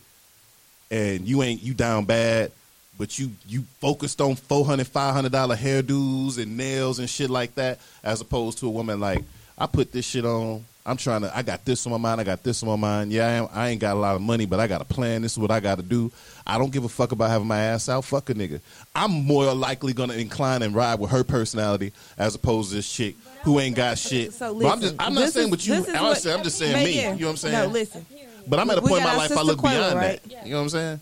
[0.90, 2.52] and you ain't you down bad,
[2.98, 7.80] but you you focused on 400 500 dollar hairdos and nails and shit like that,
[8.04, 9.24] as opposed to a woman like
[9.58, 10.66] I put this shit on.
[10.86, 11.36] I'm trying to.
[11.38, 12.20] I got this on my mind.
[12.20, 13.12] I got this on my mind.
[13.12, 15.22] Yeah, I, am, I ain't got a lot of money, but I got a plan.
[15.22, 16.12] This is what I got to do.
[16.46, 18.04] I don't give a fuck about having my ass out.
[18.04, 18.62] Fuck a nigga.
[18.96, 23.16] I'm more likely gonna incline and ride with her personality as opposed to this chick
[23.44, 24.34] who ain't got shit.
[24.34, 25.08] So But I'm listen, just.
[25.08, 25.76] I'm not saying is- what you.
[25.76, 26.96] this is I'm, what- saying, I'm just saying me.
[26.96, 27.14] yeah.
[27.14, 27.54] You know what I'm saying?
[27.54, 28.06] No, listen.
[28.48, 30.24] But I'm at a We point in my life I look Quella, beyond right?
[30.24, 30.46] that.
[30.46, 31.00] You know what I'm saying?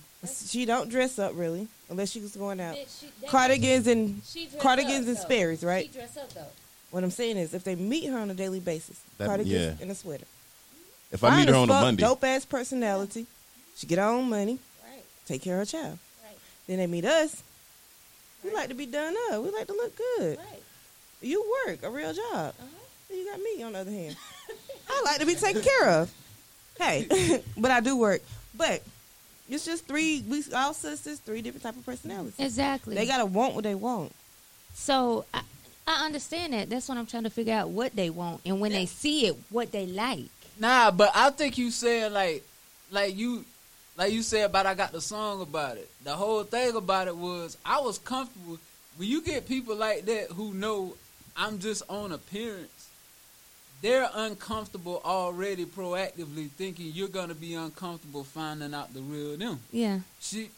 [0.48, 2.76] She don't dress up really, unless she was going out.
[2.76, 5.22] Bitch, she- Cardigans and she cardigans up, and though.
[5.22, 5.86] Sperry's, right?
[5.86, 6.44] She dress up though.
[6.92, 9.76] What I'm saying is, if they meet her on a daily basis, That- cardigans yeah.
[9.82, 10.26] and a sweater.
[11.12, 13.26] If I meet her as on a fuck, Monday, dope ass personality.
[13.76, 15.04] She get her own money, Right.
[15.26, 16.00] take care of her child.
[16.24, 16.38] Right.
[16.68, 17.44] Then they meet us.
[18.44, 19.44] We like to be done up.
[19.44, 20.38] We like to look good.
[20.38, 20.64] Right.
[21.22, 22.54] You work a real job.
[22.60, 22.66] Uh-huh.
[23.16, 24.16] You got me on the other hand.
[24.90, 26.12] I like to be taken care of.
[26.78, 28.22] Hey, but I do work.
[28.56, 28.82] But
[29.50, 30.24] it's just three.
[30.28, 32.36] We all sisters, three different type of personalities.
[32.40, 32.96] Exactly.
[32.96, 34.14] They gotta want what they want.
[34.74, 35.42] So I,
[35.90, 36.70] I understand that.
[36.70, 39.36] That's what I'm trying to figure out what they want, and when they see it,
[39.50, 40.30] what they like.
[40.60, 42.44] Nah, but I think you said like,
[42.92, 43.44] like you,
[43.98, 45.90] like you said about I got the song about it.
[46.04, 48.60] The whole thing about it was I was comfortable.
[48.98, 50.94] When you get people like that who know
[51.36, 52.90] I'm just on appearance,
[53.82, 59.60] they're uncomfortable already proactively thinking you're gonna be uncomfortable finding out the real them.
[59.72, 60.02] Yeah.
[60.20, 60.50] She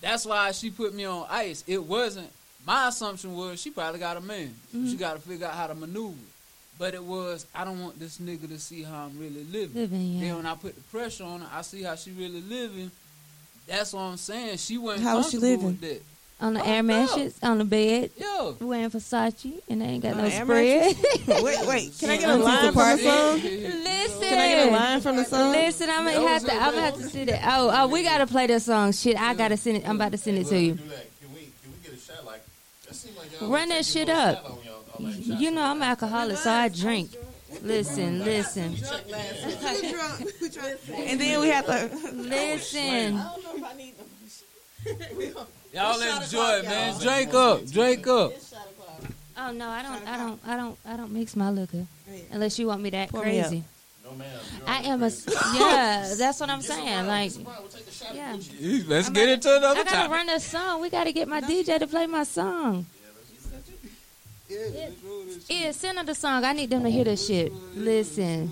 [0.00, 1.62] that's why she put me on ice.
[1.68, 2.30] It wasn't
[2.66, 4.54] my assumption was she probably got a man.
[4.74, 4.90] Mm-hmm.
[4.90, 6.14] She gotta figure out how to maneuver.
[6.78, 9.74] But it was I don't want this nigga to see how I'm really living.
[9.80, 10.20] Living, yeah.
[10.28, 12.90] Then when I put the pressure on her, I see how she really living.
[13.66, 14.56] That's what I'm saying.
[14.58, 15.66] She wasn't How was she living?
[15.66, 16.02] with that.
[16.40, 16.88] On the Oh, air no.
[16.88, 18.56] mattress, on the bed, Yo.
[18.60, 20.96] wearing Versace, and they ain't got On no spread.
[21.42, 21.92] wait, wait.
[21.98, 23.40] Can I get a line from the song?
[23.40, 24.20] Listen.
[24.20, 25.52] Can I get a line from the song?
[25.52, 26.50] Listen, I'm gonna have to.
[26.50, 27.40] her I'm gonna have to see that.
[27.46, 28.90] Oh, oh, we gotta play this song.
[28.92, 29.88] Shit, I gotta send it.
[29.88, 30.72] I'm about to send it to you.
[30.74, 31.06] Do that.
[31.20, 32.24] Can we, can we get a shot
[32.94, 33.14] like that?
[33.14, 34.36] Seems like y'all Run that shit up.
[34.42, 35.40] shot on y'all- on like.
[35.40, 37.10] You know I'm alcoholic, so I drink.
[37.62, 39.46] Listen, listen, Drunk last
[40.40, 40.56] week.
[41.08, 41.90] And then we have to.
[42.12, 43.16] listen.
[43.16, 45.46] I don't know if I need them.
[45.72, 46.92] Y'all enjoy it, man.
[46.92, 47.00] y'all.
[47.00, 47.66] Drink up.
[47.66, 48.32] Drink up.
[48.32, 49.10] It's shot o'clock.
[49.36, 50.08] Oh no, I don't.
[50.08, 50.40] I don't.
[50.46, 50.78] I don't.
[50.86, 51.86] I don't mix my liquor
[52.30, 53.64] unless you want me that Pour me crazy.
[54.04, 54.28] No, ma'am.
[54.66, 55.10] I am a.
[55.54, 57.06] Yeah, that's what I'm saying.
[57.06, 58.14] Like, we'll take a shot.
[58.14, 58.36] yeah.
[58.86, 60.10] Let's I'm get about- into another I gotta topic.
[60.12, 60.80] run this song.
[60.82, 62.86] We gotta get my DJ to play my song.
[65.48, 66.44] Yeah, send her the song.
[66.44, 67.52] I need them to hear this shit.
[67.74, 68.50] Listen.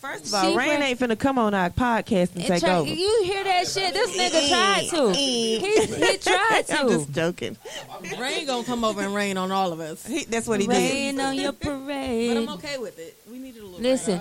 [0.00, 2.60] First of all, She Rain bring- ain't finna come on our podcast and It take
[2.60, 2.88] try- over.
[2.88, 3.92] You hear that shit?
[3.92, 5.12] This nigga tried to.
[5.12, 6.74] He, he tried to.
[6.80, 7.56] I'm just joking.
[8.16, 10.06] Rain gonna come over and rain on all of us.
[10.06, 10.76] He, that's what he did.
[10.76, 12.28] Rain on your parade.
[12.34, 13.16] But I'm okay with it.
[13.28, 14.20] We needed a little Listen.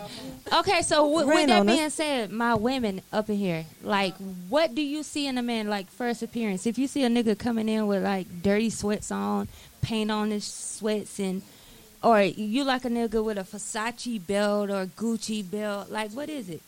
[0.53, 1.75] Okay, so with, with that on us.
[1.75, 4.15] being said, my women up in here, like,
[4.47, 6.65] what do you see in a man like first appearance?
[6.65, 9.47] If you see a nigga coming in with like dirty sweats on,
[9.81, 11.41] paint on his sweats, and
[12.01, 16.49] or you like a nigga with a Versace belt or Gucci belt, like what is
[16.49, 16.61] it?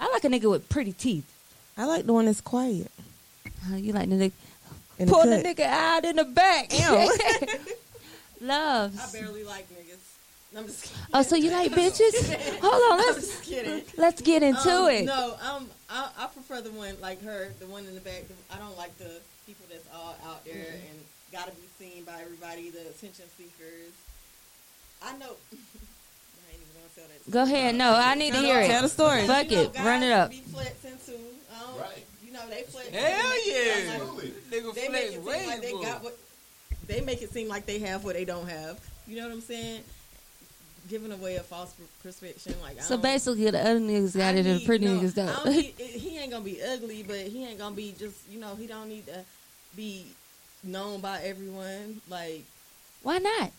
[0.00, 1.32] I like a nigga with pretty teeth.
[1.78, 2.90] I like the one that's quiet.
[3.70, 4.32] Uh, you like the nigga
[4.98, 6.72] in the pull the nigga out in the back.
[8.40, 8.98] Love.
[8.98, 9.95] I barely like niggas.
[10.56, 11.04] I'm just kidding.
[11.14, 12.34] Oh, so you like bitches?
[12.60, 13.82] Hold on, I'm let's just kidding.
[13.96, 15.04] let's get into Um, it.
[15.04, 18.24] No, um, I, I prefer the one like her, the one in the back.
[18.50, 20.88] I don't like the people that's all out there Mm-hmm.
[20.90, 21.00] and
[21.32, 23.92] gotta be seen by everybody, the attention seekers.
[25.02, 25.26] I know.
[25.52, 27.30] I ain't even gonna tell that.
[27.30, 27.74] Go ahead.
[27.74, 28.68] No, I need to hear it.
[28.68, 29.26] Tell the story.
[29.26, 29.74] Fuck You know, it.
[29.74, 30.30] guys Run it up.
[30.30, 31.18] Be flexing too.
[31.54, 32.06] I don't, Right.
[32.24, 32.88] You know they flex.
[32.88, 33.98] Hell they yeah.
[33.98, 36.18] seem like- Nigga They make it seem like they got what.
[36.86, 38.78] They make it seem like they have what they don't have.
[39.06, 39.82] You know what I'm saying?
[40.88, 42.54] Giving away a false per- perception.
[42.62, 44.98] Like I So basically, the other niggas got I it and the need- pretty no,
[45.00, 45.44] niggas I don't.
[45.44, 48.54] don't need- he ain't gonna be ugly, but he ain't gonna be just you know
[48.54, 49.24] he don't need to
[49.76, 50.06] be
[50.62, 52.00] known by everyone.
[52.08, 52.44] Like
[53.02, 53.50] Why not?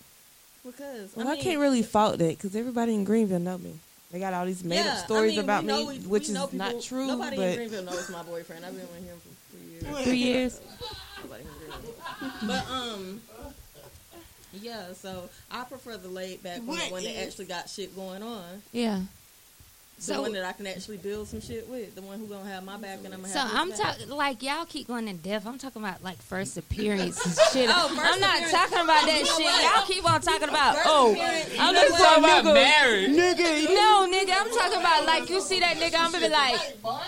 [0.65, 3.79] because Well, I, I, can't really fault that because everybody in Greenville know me.
[4.11, 6.29] They got all these made yeah, up stories I mean, about know me, we- which
[6.29, 7.07] we is people- not true.
[7.07, 8.65] Nobody in but Greenville knows my boyfriend.
[8.65, 10.05] I've been with him for three years.
[10.05, 10.61] Three years.
[11.23, 12.47] Nobody in Greenville.
[12.47, 13.21] But um.
[14.53, 18.23] Yeah, so I prefer the laid back one, the one that actually got shit going
[18.23, 18.61] on.
[18.71, 19.01] Yeah.
[19.97, 21.95] The So- one that I can actually build some shit with.
[21.95, 24.09] The one who gonna have my back and I'm gonna So have his I'm talking
[24.09, 25.47] like y'all keep going in depth.
[25.47, 27.69] I'm talking about like first appearance and shit.
[27.73, 28.51] Oh, first I'm not appearance.
[28.51, 29.45] talking about that You shit.
[29.45, 29.75] what?
[29.75, 31.99] Y'all keep on talking about First oh, appearance, I'm know just what?
[31.99, 33.09] talking Talking about about marriage.
[33.09, 36.61] Nigga, no, nigga, I'm talking about like you see that nigga, I'm gonna be like,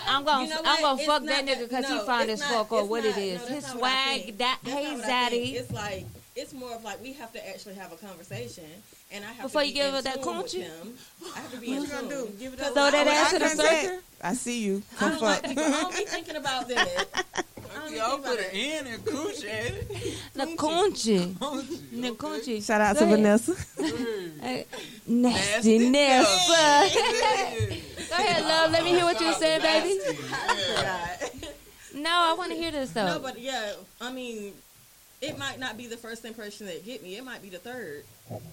[0.08, 2.42] I'm gonna, You know I'm gonna It's fuck that nigga because he no, fine it's
[2.42, 3.40] as not- fuck or what not- it is.
[3.48, 5.44] no, His not what I swag, that hey not what I think.
[5.44, 5.60] zaddy.
[5.60, 8.64] It's like it's more of like we have to actually have a conversation,
[9.12, 10.60] and I have Before to you give in her that tune with coochie?
[10.62, 10.94] him.
[11.34, 12.36] I have to be what in tune.
[12.38, 13.98] Give it Throw that ass in the circle.
[14.22, 14.82] I see you.
[14.96, 15.64] I Come don't like people.
[15.64, 17.06] I don't be thinking about that.
[17.36, 20.32] I don't be Y'all thinking put about an N in coochie.
[20.34, 21.38] The conchi,
[22.00, 22.64] the conchi.
[22.66, 23.16] Shout out Go to ahead.
[23.18, 23.54] Vanessa.
[24.40, 24.64] Hey,
[25.06, 26.48] Nasty Ness.
[26.48, 26.54] Go
[28.16, 28.70] ahead, love.
[28.72, 29.98] Let me hear what you said, baby.
[31.94, 33.06] No, I want to hear this though.
[33.06, 34.52] No, but yeah, I mean,
[35.20, 37.16] it might not be the first impression that get me.
[37.16, 38.04] It might be the third.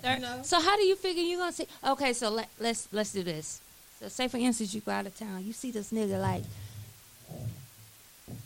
[0.01, 0.41] Third- know?
[0.43, 1.67] So how do you figure you gonna see?
[1.86, 3.62] Okay, so let, let's let's do this.
[3.99, 6.43] So say for instance you go out of town, you see this nigga like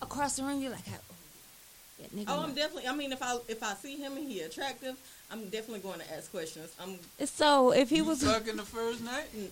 [0.02, 1.00] across the room, you're like, oh,
[2.00, 2.26] that nigga.
[2.28, 2.88] Oh, I'm might- definitely.
[2.88, 4.96] I mean, if I if I see him and he attractive,
[5.32, 6.74] I'm definitely going to ask questions.
[6.82, 9.28] I'm so if he was, Fucking the first night.
[9.36, 9.48] Mm.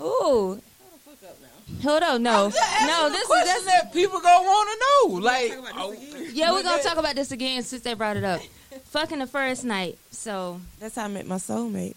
[0.00, 0.75] ooh, hold the
[1.20, 1.82] fuck up now.
[1.90, 5.16] hold on, no, no, this is that's that people gonna want to know.
[5.20, 5.92] Like, Talk oh,
[6.32, 6.52] yeah.
[6.52, 8.40] We're gonna talk about this again since they brought it up.
[8.86, 9.98] Fucking the first night.
[10.10, 11.94] So That's how I met my soulmate.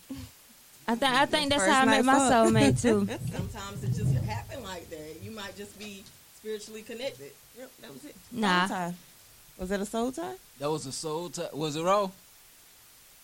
[0.87, 2.31] I think I think that's First how I met my fuck.
[2.31, 3.07] soulmate too.
[3.31, 5.17] Sometimes it just happen like that.
[5.21, 6.03] You might just be
[6.35, 7.31] spiritually connected.
[7.57, 8.15] Yep, that was it.
[8.31, 8.93] Nah, Soul tie.
[9.59, 10.35] Was that a soul tie?
[10.59, 11.49] that was a soul tie.
[11.53, 12.09] Was it raw?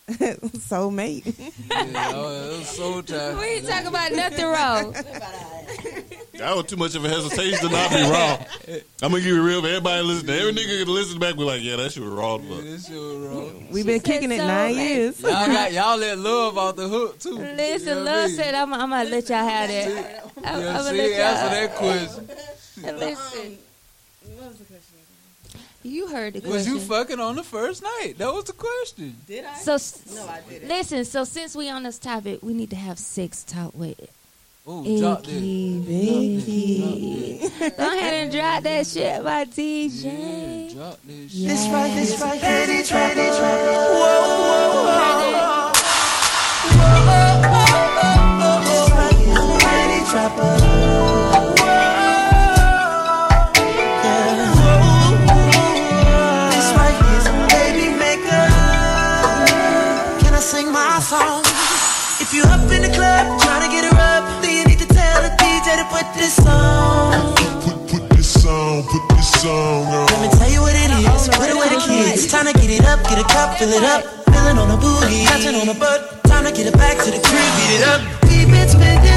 [0.08, 1.24] Soulmate.
[1.68, 3.38] Yeah, oh, it was soul time.
[3.38, 4.92] We ain't talking about nothing wrong.
[6.38, 8.44] That was too much of a hesitation to not be wrong.
[9.02, 9.66] I'm gonna give you real.
[9.66, 10.30] Everybody listen.
[10.30, 11.34] Every nigga can listen back.
[11.36, 12.42] Be like, yeah, that shit was wrong.
[12.48, 12.60] Fuck.
[12.62, 13.68] This shit was wrong.
[13.72, 14.46] We've been said kicking it soulmate.
[14.46, 15.20] nine years.
[15.20, 17.30] Y'all got y'all let love off the hook too.
[17.38, 18.36] Listen, You know what I love mean?
[18.36, 20.24] said I'm, I'm gonna let y'all have that.
[20.36, 21.50] I'm, Yeah, I'm gonna see, let answer y'all.
[21.50, 22.26] that question.
[22.98, 23.58] Listen,
[24.36, 24.82] What was the question?
[25.86, 26.74] You heard the Was question.
[26.74, 28.14] you fucking on the first night?
[28.18, 29.16] That was the question.
[29.26, 29.54] Did I?
[29.54, 29.76] so
[30.14, 30.68] no, I didn't.
[30.68, 31.04] listen.
[31.04, 34.00] So since we on this topic, we need to have sex talk with
[34.68, 35.28] Ooh, drop that.
[35.30, 37.38] Icky Vicky.
[37.76, 40.68] Go ahead and drop that shit, my DJ.
[40.68, 41.48] Yeah, drop this shit.
[41.48, 42.90] This right, this right, This
[62.26, 64.88] If you up in the club trying to get her up, then you need to
[64.90, 67.38] tell the DJ to put this on.
[67.62, 70.10] Put, put this song, put this song on.
[70.10, 71.06] Let me tell you what it is.
[71.06, 72.24] Oh, put it with the oh, oh, kids.
[72.24, 74.02] It's time to get it up, get a cup, fill it up.
[74.34, 76.18] Feeling on the booty, touching on the butt.
[76.26, 78.02] Time to get it back to the crib, beat it up.
[78.26, 79.15] We've been spending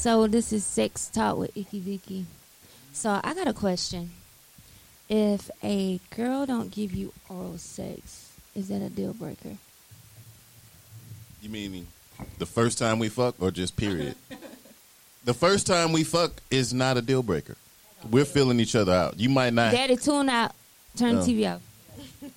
[0.00, 2.24] So this is sex talk with Icky Vicky.
[2.94, 4.12] So I got a question.
[5.10, 9.58] If a girl don't give you oral sex, is that a deal breaker?
[11.42, 11.86] You mean
[12.38, 14.14] the first time we fuck, or just period?
[15.26, 17.58] the first time we fuck is not a deal breaker.
[18.10, 19.20] We're feeling each other out.
[19.20, 19.72] You might not.
[19.72, 20.54] Daddy, tune out.
[20.96, 21.22] Turn No.
[21.22, 21.36] the oh.
[21.36, 22.32] TV off.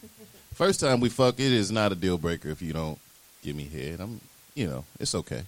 [0.54, 3.00] First time we fuck, it is not a deal breaker if you don't
[3.42, 4.02] give me head.
[4.02, 4.20] I'm,
[4.54, 5.44] you know, it's okay.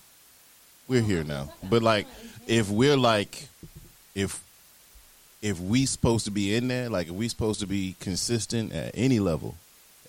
[0.87, 1.51] We're here now.
[1.63, 2.07] But like,
[2.47, 3.47] if we're like,
[4.13, 4.43] if
[5.41, 8.91] if we supposed to be in there, like, if we supposed to be consistent at
[8.95, 9.55] any level,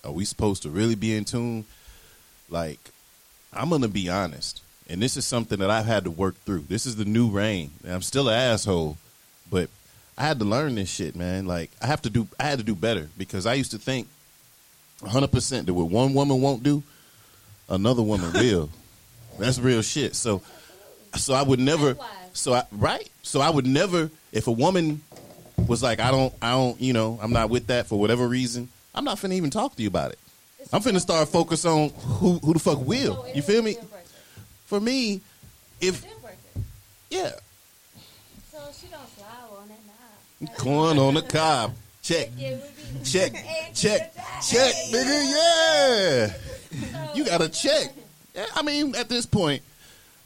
[0.03, 1.65] are we supposed to really be in tune?
[2.49, 2.79] Like,
[3.53, 6.65] I'm gonna be honest, and this is something that I've had to work through.
[6.69, 7.71] This is the new reign.
[7.83, 8.97] And I'm still an asshole,
[9.49, 9.69] but
[10.17, 11.45] I had to learn this shit, man.
[11.45, 12.27] Like, I have to do.
[12.39, 14.07] I had to do better because I used to think
[15.01, 16.83] 100% that what one woman won't do,
[17.69, 18.69] another woman will.
[19.37, 20.15] That's real shit.
[20.15, 20.41] So,
[21.15, 21.97] so I would never.
[22.33, 23.09] So I right.
[23.23, 24.09] So I would never.
[24.31, 25.01] If a woman
[25.67, 28.69] was like, I don't, I don't, you know, I'm not with that for whatever reason.
[28.93, 30.19] I'm not finna even talk to you about it.
[30.73, 33.25] I'm finna start focus on who who the fuck will.
[33.25, 33.77] Oh, you feel me?
[34.65, 35.21] For me,
[35.79, 36.05] if
[37.09, 37.31] yeah,
[38.51, 39.27] So she don't slide
[39.61, 40.57] on that knob.
[40.57, 41.73] corn on the cob.
[42.03, 42.29] Check,
[43.03, 43.33] check,
[43.73, 45.31] check, check, nigga.
[45.31, 46.33] Yeah.
[47.15, 47.91] You got to check.
[48.55, 49.63] I mean, at this point,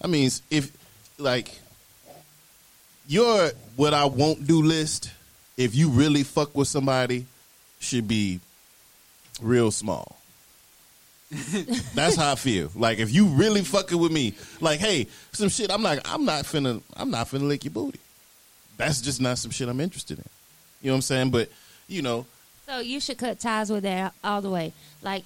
[0.04, 0.72] I mean, if
[1.18, 1.60] like
[3.08, 5.12] your what I won't do list,
[5.58, 7.26] if you really fuck with somebody,
[7.80, 8.40] should be
[9.42, 10.18] real small.
[11.96, 12.72] That's how I feel.
[12.76, 16.46] Like if you really fucking with me, like, hey, some shit, I'm like, I'm not
[16.46, 18.00] finna, I'm not finna lick your booty.
[18.78, 20.26] That's just not some shit I'm interested in.
[20.82, 21.30] You know what I'm saying?
[21.32, 21.50] But
[21.88, 22.26] you know,
[22.66, 24.74] So you should cut ties with that all the way.
[25.02, 25.24] Like,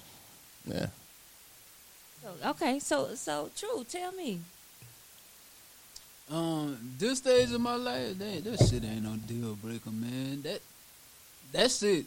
[0.64, 0.86] yeah.
[2.22, 3.84] so, okay, so so true.
[3.88, 4.40] Tell me.
[6.30, 10.42] Um, this stage of my life, that, that shit ain't no deal breaker, man.
[10.42, 10.60] That
[11.52, 12.06] that's it.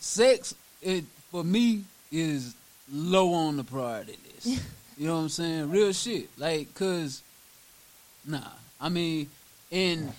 [0.00, 2.54] Sex, it for me is
[2.92, 4.62] low on the priority list.
[4.98, 5.70] you know what I'm saying?
[5.70, 6.28] Real shit.
[6.38, 7.22] Like, cause,
[8.26, 8.40] nah.
[8.80, 9.28] I mean,
[9.70, 10.12] and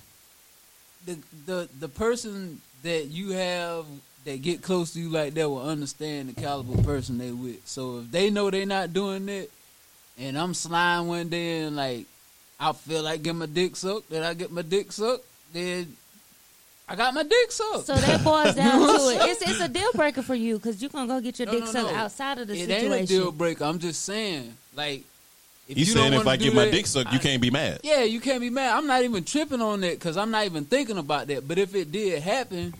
[1.05, 3.85] the the the person that you have
[4.25, 7.67] that get close to you like that will understand the caliber person they with.
[7.67, 9.49] So if they know they not doing that,
[10.17, 12.05] and I'm slime one day and like
[12.69, 15.95] I feel like getting my dick sucked, Did I get my dick sucked, then
[16.87, 17.87] I got my dick sucked.
[17.87, 19.29] So that boils down to it.
[19.29, 21.61] It's it's a deal breaker for you because you're gonna go get your No, dick
[21.65, 21.97] no, sucked no.
[21.97, 22.91] outside of the it situation.
[22.91, 23.63] It ain't a deal breaker.
[23.65, 25.03] I'm just saying, like,
[25.67, 27.49] if You, you saying if I do get my dick sucked, you I- can't be
[27.51, 27.79] mad.
[27.83, 28.77] Yeah, you can't be mad.
[28.77, 31.47] I'm not even tripping on that because I'm not even thinking about that.
[31.47, 32.73] But if it did happen,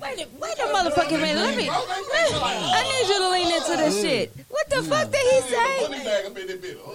[0.00, 1.36] Wait, a- wait a motherfucking minute.
[1.42, 1.68] Let me.
[1.70, 4.32] I need you to lean into this shit.
[4.68, 5.86] What the fuck did he say?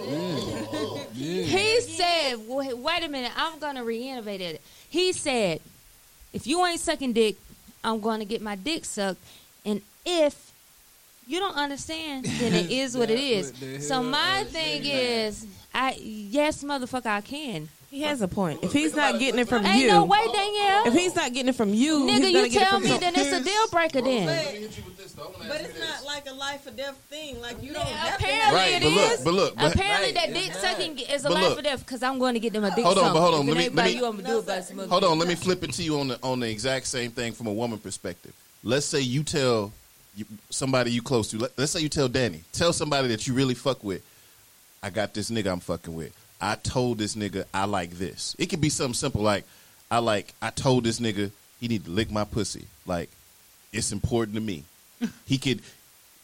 [0.06, 1.44] Mm.
[1.44, 4.60] He said, wait, wait a minute, I'm going to re-innovate it.
[4.88, 5.60] He said,
[6.32, 7.36] if you ain't sucking dick,
[7.82, 9.20] I'm going to get my dick sucked.
[9.64, 10.52] And if
[11.26, 13.88] you don't understand, then it is what it That's what the is.
[13.88, 15.44] So my thing is,
[15.74, 17.68] I yes, motherfucker, I can.
[17.94, 18.58] He has a point.
[18.64, 20.88] If he's not getting it from Ain't you, no way, Danielle.
[20.88, 22.90] if he's not getting it from you, Nigga, he's gonna you get it tell from
[22.90, 24.26] me then it's a deal breaker then.
[25.46, 27.40] But it's not like a life or death thing.
[27.40, 29.20] Like you don't have to apparently Right, it but look, is.
[29.20, 31.58] but look, but- apparently that dick sucking is a But life look.
[31.60, 33.46] or death because I'm going to get them a dick Hold on, but hold on,
[33.46, 35.16] let me- ain't let me- you, I'm gonna do it by some other Hold on,
[35.20, 37.52] let me flip it to you on the on the exact same thing from a
[37.52, 38.32] woman perspective.
[38.64, 39.72] Let's say you tell
[40.16, 41.38] you, somebody you close to.
[41.38, 42.42] Let, let's say you tell Danny.
[42.52, 44.02] Tell somebody that you really fuck with.
[44.82, 46.12] I got this nigga I'm fucking with.
[46.40, 48.36] I told this nigga I like this.
[48.38, 49.44] It could be something simple like
[49.90, 50.34] I like.
[50.42, 51.30] I told this nigga
[51.60, 52.66] he need to lick my pussy.
[52.86, 53.10] Like
[53.72, 54.64] it's important to me.
[55.26, 55.60] he could.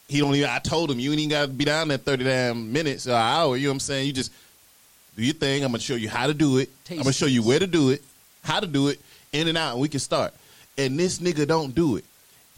[0.08, 0.50] He don't even.
[0.50, 3.14] I told him you ain't even got to be down there thirty damn minutes or
[3.14, 3.56] hour.
[3.56, 4.06] You know what I'm saying?
[4.06, 4.32] You just
[5.16, 5.64] do your thing.
[5.64, 6.70] I'm gonna show you how to do it.
[6.90, 8.02] I'm gonna show you where to do it,
[8.42, 9.00] how to do it,
[9.32, 10.34] in and out, and we can start.
[10.76, 12.04] And this nigga don't do it.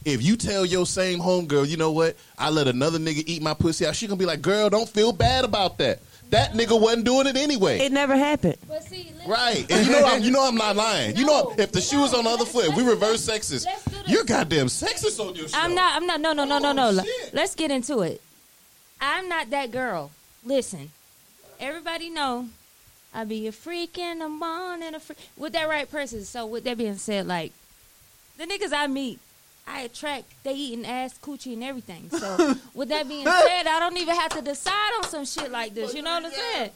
[0.04, 2.16] If you tell your same homegirl, you know what?
[2.36, 5.12] I let another nigga eat my pussy out, she gonna be like, girl, don't feel
[5.12, 6.00] bad about that.
[6.32, 7.78] That nigga wasn't doing it anyway.
[7.78, 8.56] It never happened.
[8.66, 9.70] But see, Right.
[9.70, 11.14] And you know I'm you know I'm not lying.
[11.14, 13.84] You know if the shoe was on the other foot, if we reverse sexist, Let's
[13.84, 14.08] do this.
[14.08, 15.58] you're goddamn sexist on your show.
[15.58, 15.94] I'm not.
[15.94, 16.22] I'm not.
[16.22, 16.90] No, no, no, no, no.
[16.98, 17.28] Oh.
[17.34, 18.22] Let's get into it.
[18.98, 20.10] I'm not that girl.
[20.42, 20.90] Listen,
[21.60, 22.48] everybody know
[23.12, 26.24] I be a freak in the morning, a freak with that right person.
[26.24, 27.52] So with that being said, like
[28.38, 29.20] the niggas I meet,
[29.66, 30.24] I attract.
[30.42, 32.10] They eating ass, coochie, and everything.
[32.10, 35.74] So with that being said, I don't even have to decide on some shit like
[35.74, 35.94] this.
[35.94, 36.70] You know what I'm saying?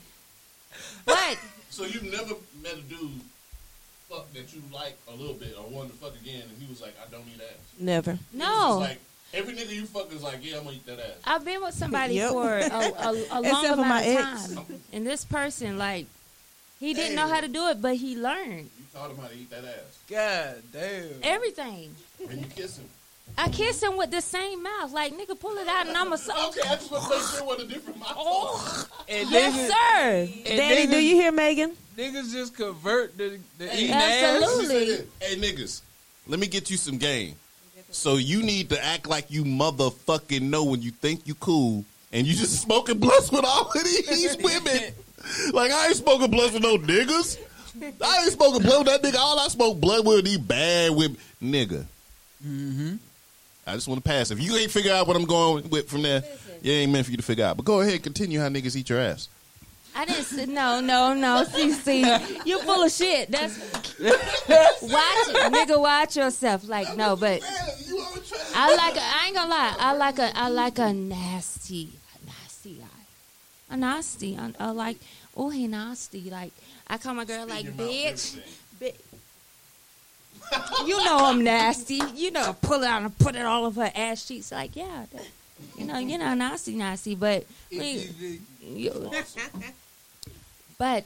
[1.04, 1.38] But
[1.70, 3.20] So you've never met a dude
[4.08, 6.80] fuck that you like a little bit or wanted to fuck again and he was
[6.80, 7.58] like, I don't eat ass.
[7.80, 8.18] Never.
[8.32, 8.78] no.
[8.80, 9.00] Like
[9.34, 11.16] every nigga you fuck is like, Yeah, I'm gonna eat that ass.
[11.24, 12.30] I've been with somebody Yep.
[12.30, 14.54] for a, a, a long Except for amount my of ex.
[14.54, 16.06] time, and this person, like,
[16.80, 19.34] he didn't know how to do it, but he learned You taught him how to
[19.36, 19.98] eat that ass.
[20.08, 21.04] God damn.
[21.22, 21.94] everything.
[22.28, 22.88] And you kiss him.
[23.36, 26.18] I kiss him with the same mouth, like nigga, pull it out, and I'm a
[26.18, 26.32] so.
[26.48, 28.14] Okay, I just want to make sure what a different mouth.
[28.16, 30.32] Oh, And yes, niggas, sir.
[30.50, 31.72] and Daddy, niggas, do you hear Megan?
[31.98, 34.92] niggas just convert the, the eating Absolutely.
[34.94, 35.00] ass.
[35.20, 35.80] Hey niggas,
[36.28, 37.34] let me get you some game.
[37.90, 42.26] So you need to act like you motherfucking know when you think you cool, and
[42.26, 44.92] you just smoking blunts with all of these women.
[45.52, 47.38] Like I ain't smoking blunts with no niggas.
[48.02, 49.18] I ain't smoking blood with that nigga.
[49.18, 51.84] All I smoke blood with these bad women, nigga.
[52.44, 52.96] Mm-hmm.
[53.66, 54.30] I just want to pass.
[54.30, 56.22] If you ain't figure out what I'm going with from there,
[56.62, 57.56] it ain't meant for you to figure out.
[57.56, 59.28] But go ahead, continue how niggas eat your ass.
[59.94, 61.42] I didn't say no, no, no.
[61.44, 62.00] See, see,
[62.44, 63.30] you full of shit.
[63.30, 63.58] That's
[63.98, 65.80] watch, nigga.
[65.80, 66.68] Watch yourself.
[66.68, 67.40] Like no, but
[68.54, 68.96] I like.
[68.96, 69.74] A, I ain't gonna lie.
[69.78, 70.36] I like a.
[70.36, 71.34] I like a nasty, a
[71.72, 72.05] nasty guy.
[73.70, 74.36] A nasty.
[74.38, 74.98] I, I uh, like.
[75.36, 76.30] Oh, he nasty.
[76.30, 76.52] Like
[76.88, 78.38] I call my girl like bitch.
[78.80, 78.92] Bi-
[80.84, 82.00] you know I'm nasty.
[82.14, 84.52] You know, pull it out and put it all over her ass cheeks.
[84.52, 85.26] Like yeah, that,
[85.76, 87.14] you know, you know, nasty, nasty.
[87.14, 89.10] But we- you-
[90.78, 91.04] but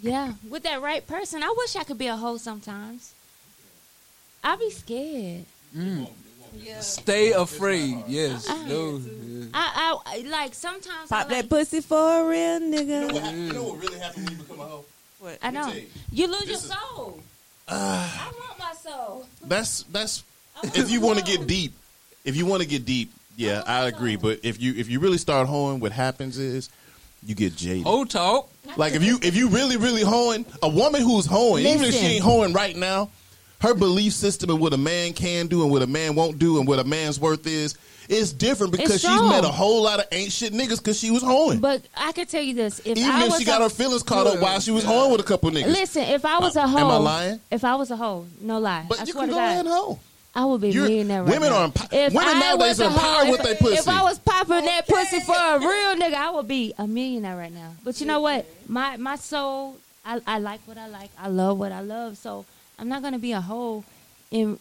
[0.00, 3.12] yeah, with that right person, I wish I could be a hoe sometimes.
[4.44, 5.44] I'd be scared.
[6.80, 8.04] Stay afraid.
[8.06, 8.48] Yes.
[8.48, 8.98] I- No.
[8.98, 9.44] yeah.
[9.54, 11.10] I, I I- like sometimes.
[11.10, 13.34] I Pop that pussy for a real nigga.
[13.36, 14.84] You know what really happened when you become a hoe?
[15.20, 15.38] What?
[15.42, 15.86] I know you.
[16.12, 17.20] you lose your This is- soul.
[17.68, 18.28] Ah.
[18.28, 19.26] I want my soul.
[19.44, 20.22] That's that's
[20.62, 21.72] if you want to get deep,
[22.24, 24.14] if you want to get deep, yeah, want I agree.
[24.14, 24.22] soul.
[24.22, 26.70] But if you if you really start hoeing, what happens is
[27.26, 27.82] you get jaded.
[27.84, 28.48] Whole talk.
[28.76, 32.06] Like if you if you really really hoeing, a woman who's hoeing, even if she
[32.06, 33.10] ain't hoeing right now,
[33.60, 36.58] her belief system and what a man can do and what a man won't do
[36.58, 37.76] and what a man's worth is
[38.08, 41.22] is different because she's met a whole lot of ain't shit niggas because she was
[41.24, 41.58] hoeing.
[41.58, 44.04] But I can tell you this: if even I if she got a, her feelings
[44.04, 45.66] caught up while she was hoeing with a couple niggas.
[45.66, 47.40] listen, if I was a hoe, am I lying?
[47.50, 48.80] If I was a hoe, no lie.
[48.80, 49.98] I But you swear can go ahead and hoe.
[50.36, 51.62] I would be You're- millionaire right women now.
[51.62, 53.74] are empo- If women I nowadays are empowered with their pussy.
[53.76, 57.36] If I was popping that pussy for a real nigga, I would be a millionaire
[57.36, 57.72] right now.
[57.82, 58.44] But you know what?
[58.68, 61.10] My my soul, I, I like what I like.
[61.18, 62.18] I love what I love.
[62.18, 62.44] So
[62.78, 63.84] I'm not gonna be a hoe,
[64.30, 64.58] in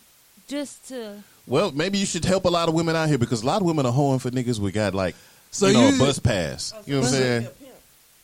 [0.48, 1.24] just to.
[1.48, 3.68] Well, maybe you should help a lot of women out here because a lot of
[3.68, 5.16] women are hoeing for niggas we got like
[5.52, 6.74] So you know you- a bus pass.
[6.86, 7.48] You know what I'm saying?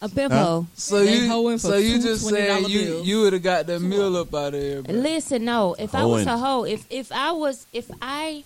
[0.03, 0.63] A pimp Huh?
[0.73, 3.07] So They you, so you just saying you bills.
[3.07, 4.95] you would have got that meal up out of there, bro.
[4.95, 5.75] Listen, no.
[5.77, 8.43] If I was a hoe, if if I was, if I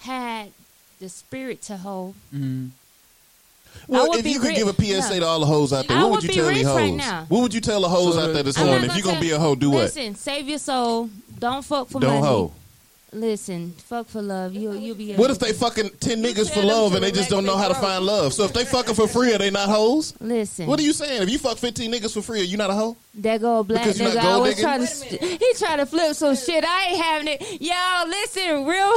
[0.00, 0.50] had
[0.98, 2.70] the spirit to hoe, Mm.
[3.88, 4.56] Well, if you could rich.
[4.58, 5.20] give a PSA No.
[5.20, 6.66] to all the hoes out there, I what would would you be tell these rich
[6.66, 6.76] hoes?
[7.00, 7.24] right.
[7.28, 8.86] What would you tell the hoes So out there this I'm not horny?
[8.88, 9.82] If you're gonna be a hoe, do what?
[9.82, 11.10] Listen, save your soul.
[11.38, 12.26] Don't fuck for Don't money.
[12.26, 12.52] hoe.
[13.14, 14.54] Listen, fuck for love.
[14.54, 15.12] You you'll be.
[15.14, 17.74] What if they fucking ten niggas for love and they just don't know how to
[17.74, 18.32] find love?
[18.32, 20.14] So if they fucking for free, are they not hoes?
[20.18, 20.66] Listen.
[20.66, 21.22] What are you saying?
[21.22, 22.96] If you fuck fifteen niggas for free, are you not a hoe?
[23.16, 24.14] That go black Because nigga.
[24.14, 24.64] not I gold was digging?
[24.64, 24.84] trying to.
[24.84, 26.64] Wait a St- he trying to flip some shit.
[26.66, 27.60] I ain't having it.
[27.60, 28.94] Y'all, listen, real,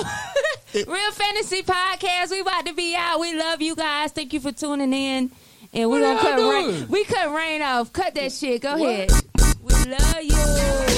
[0.94, 2.32] real fantasy podcast.
[2.32, 3.20] We about to be out.
[3.20, 4.14] We love you guys.
[4.14, 5.30] Thank you for tuning in.
[5.74, 6.88] And we What gonna cut Rain.
[6.88, 7.92] We cut Rain off.
[7.92, 8.62] Cut that shit.
[8.62, 9.12] Go ahead.
[9.62, 10.95] We love you.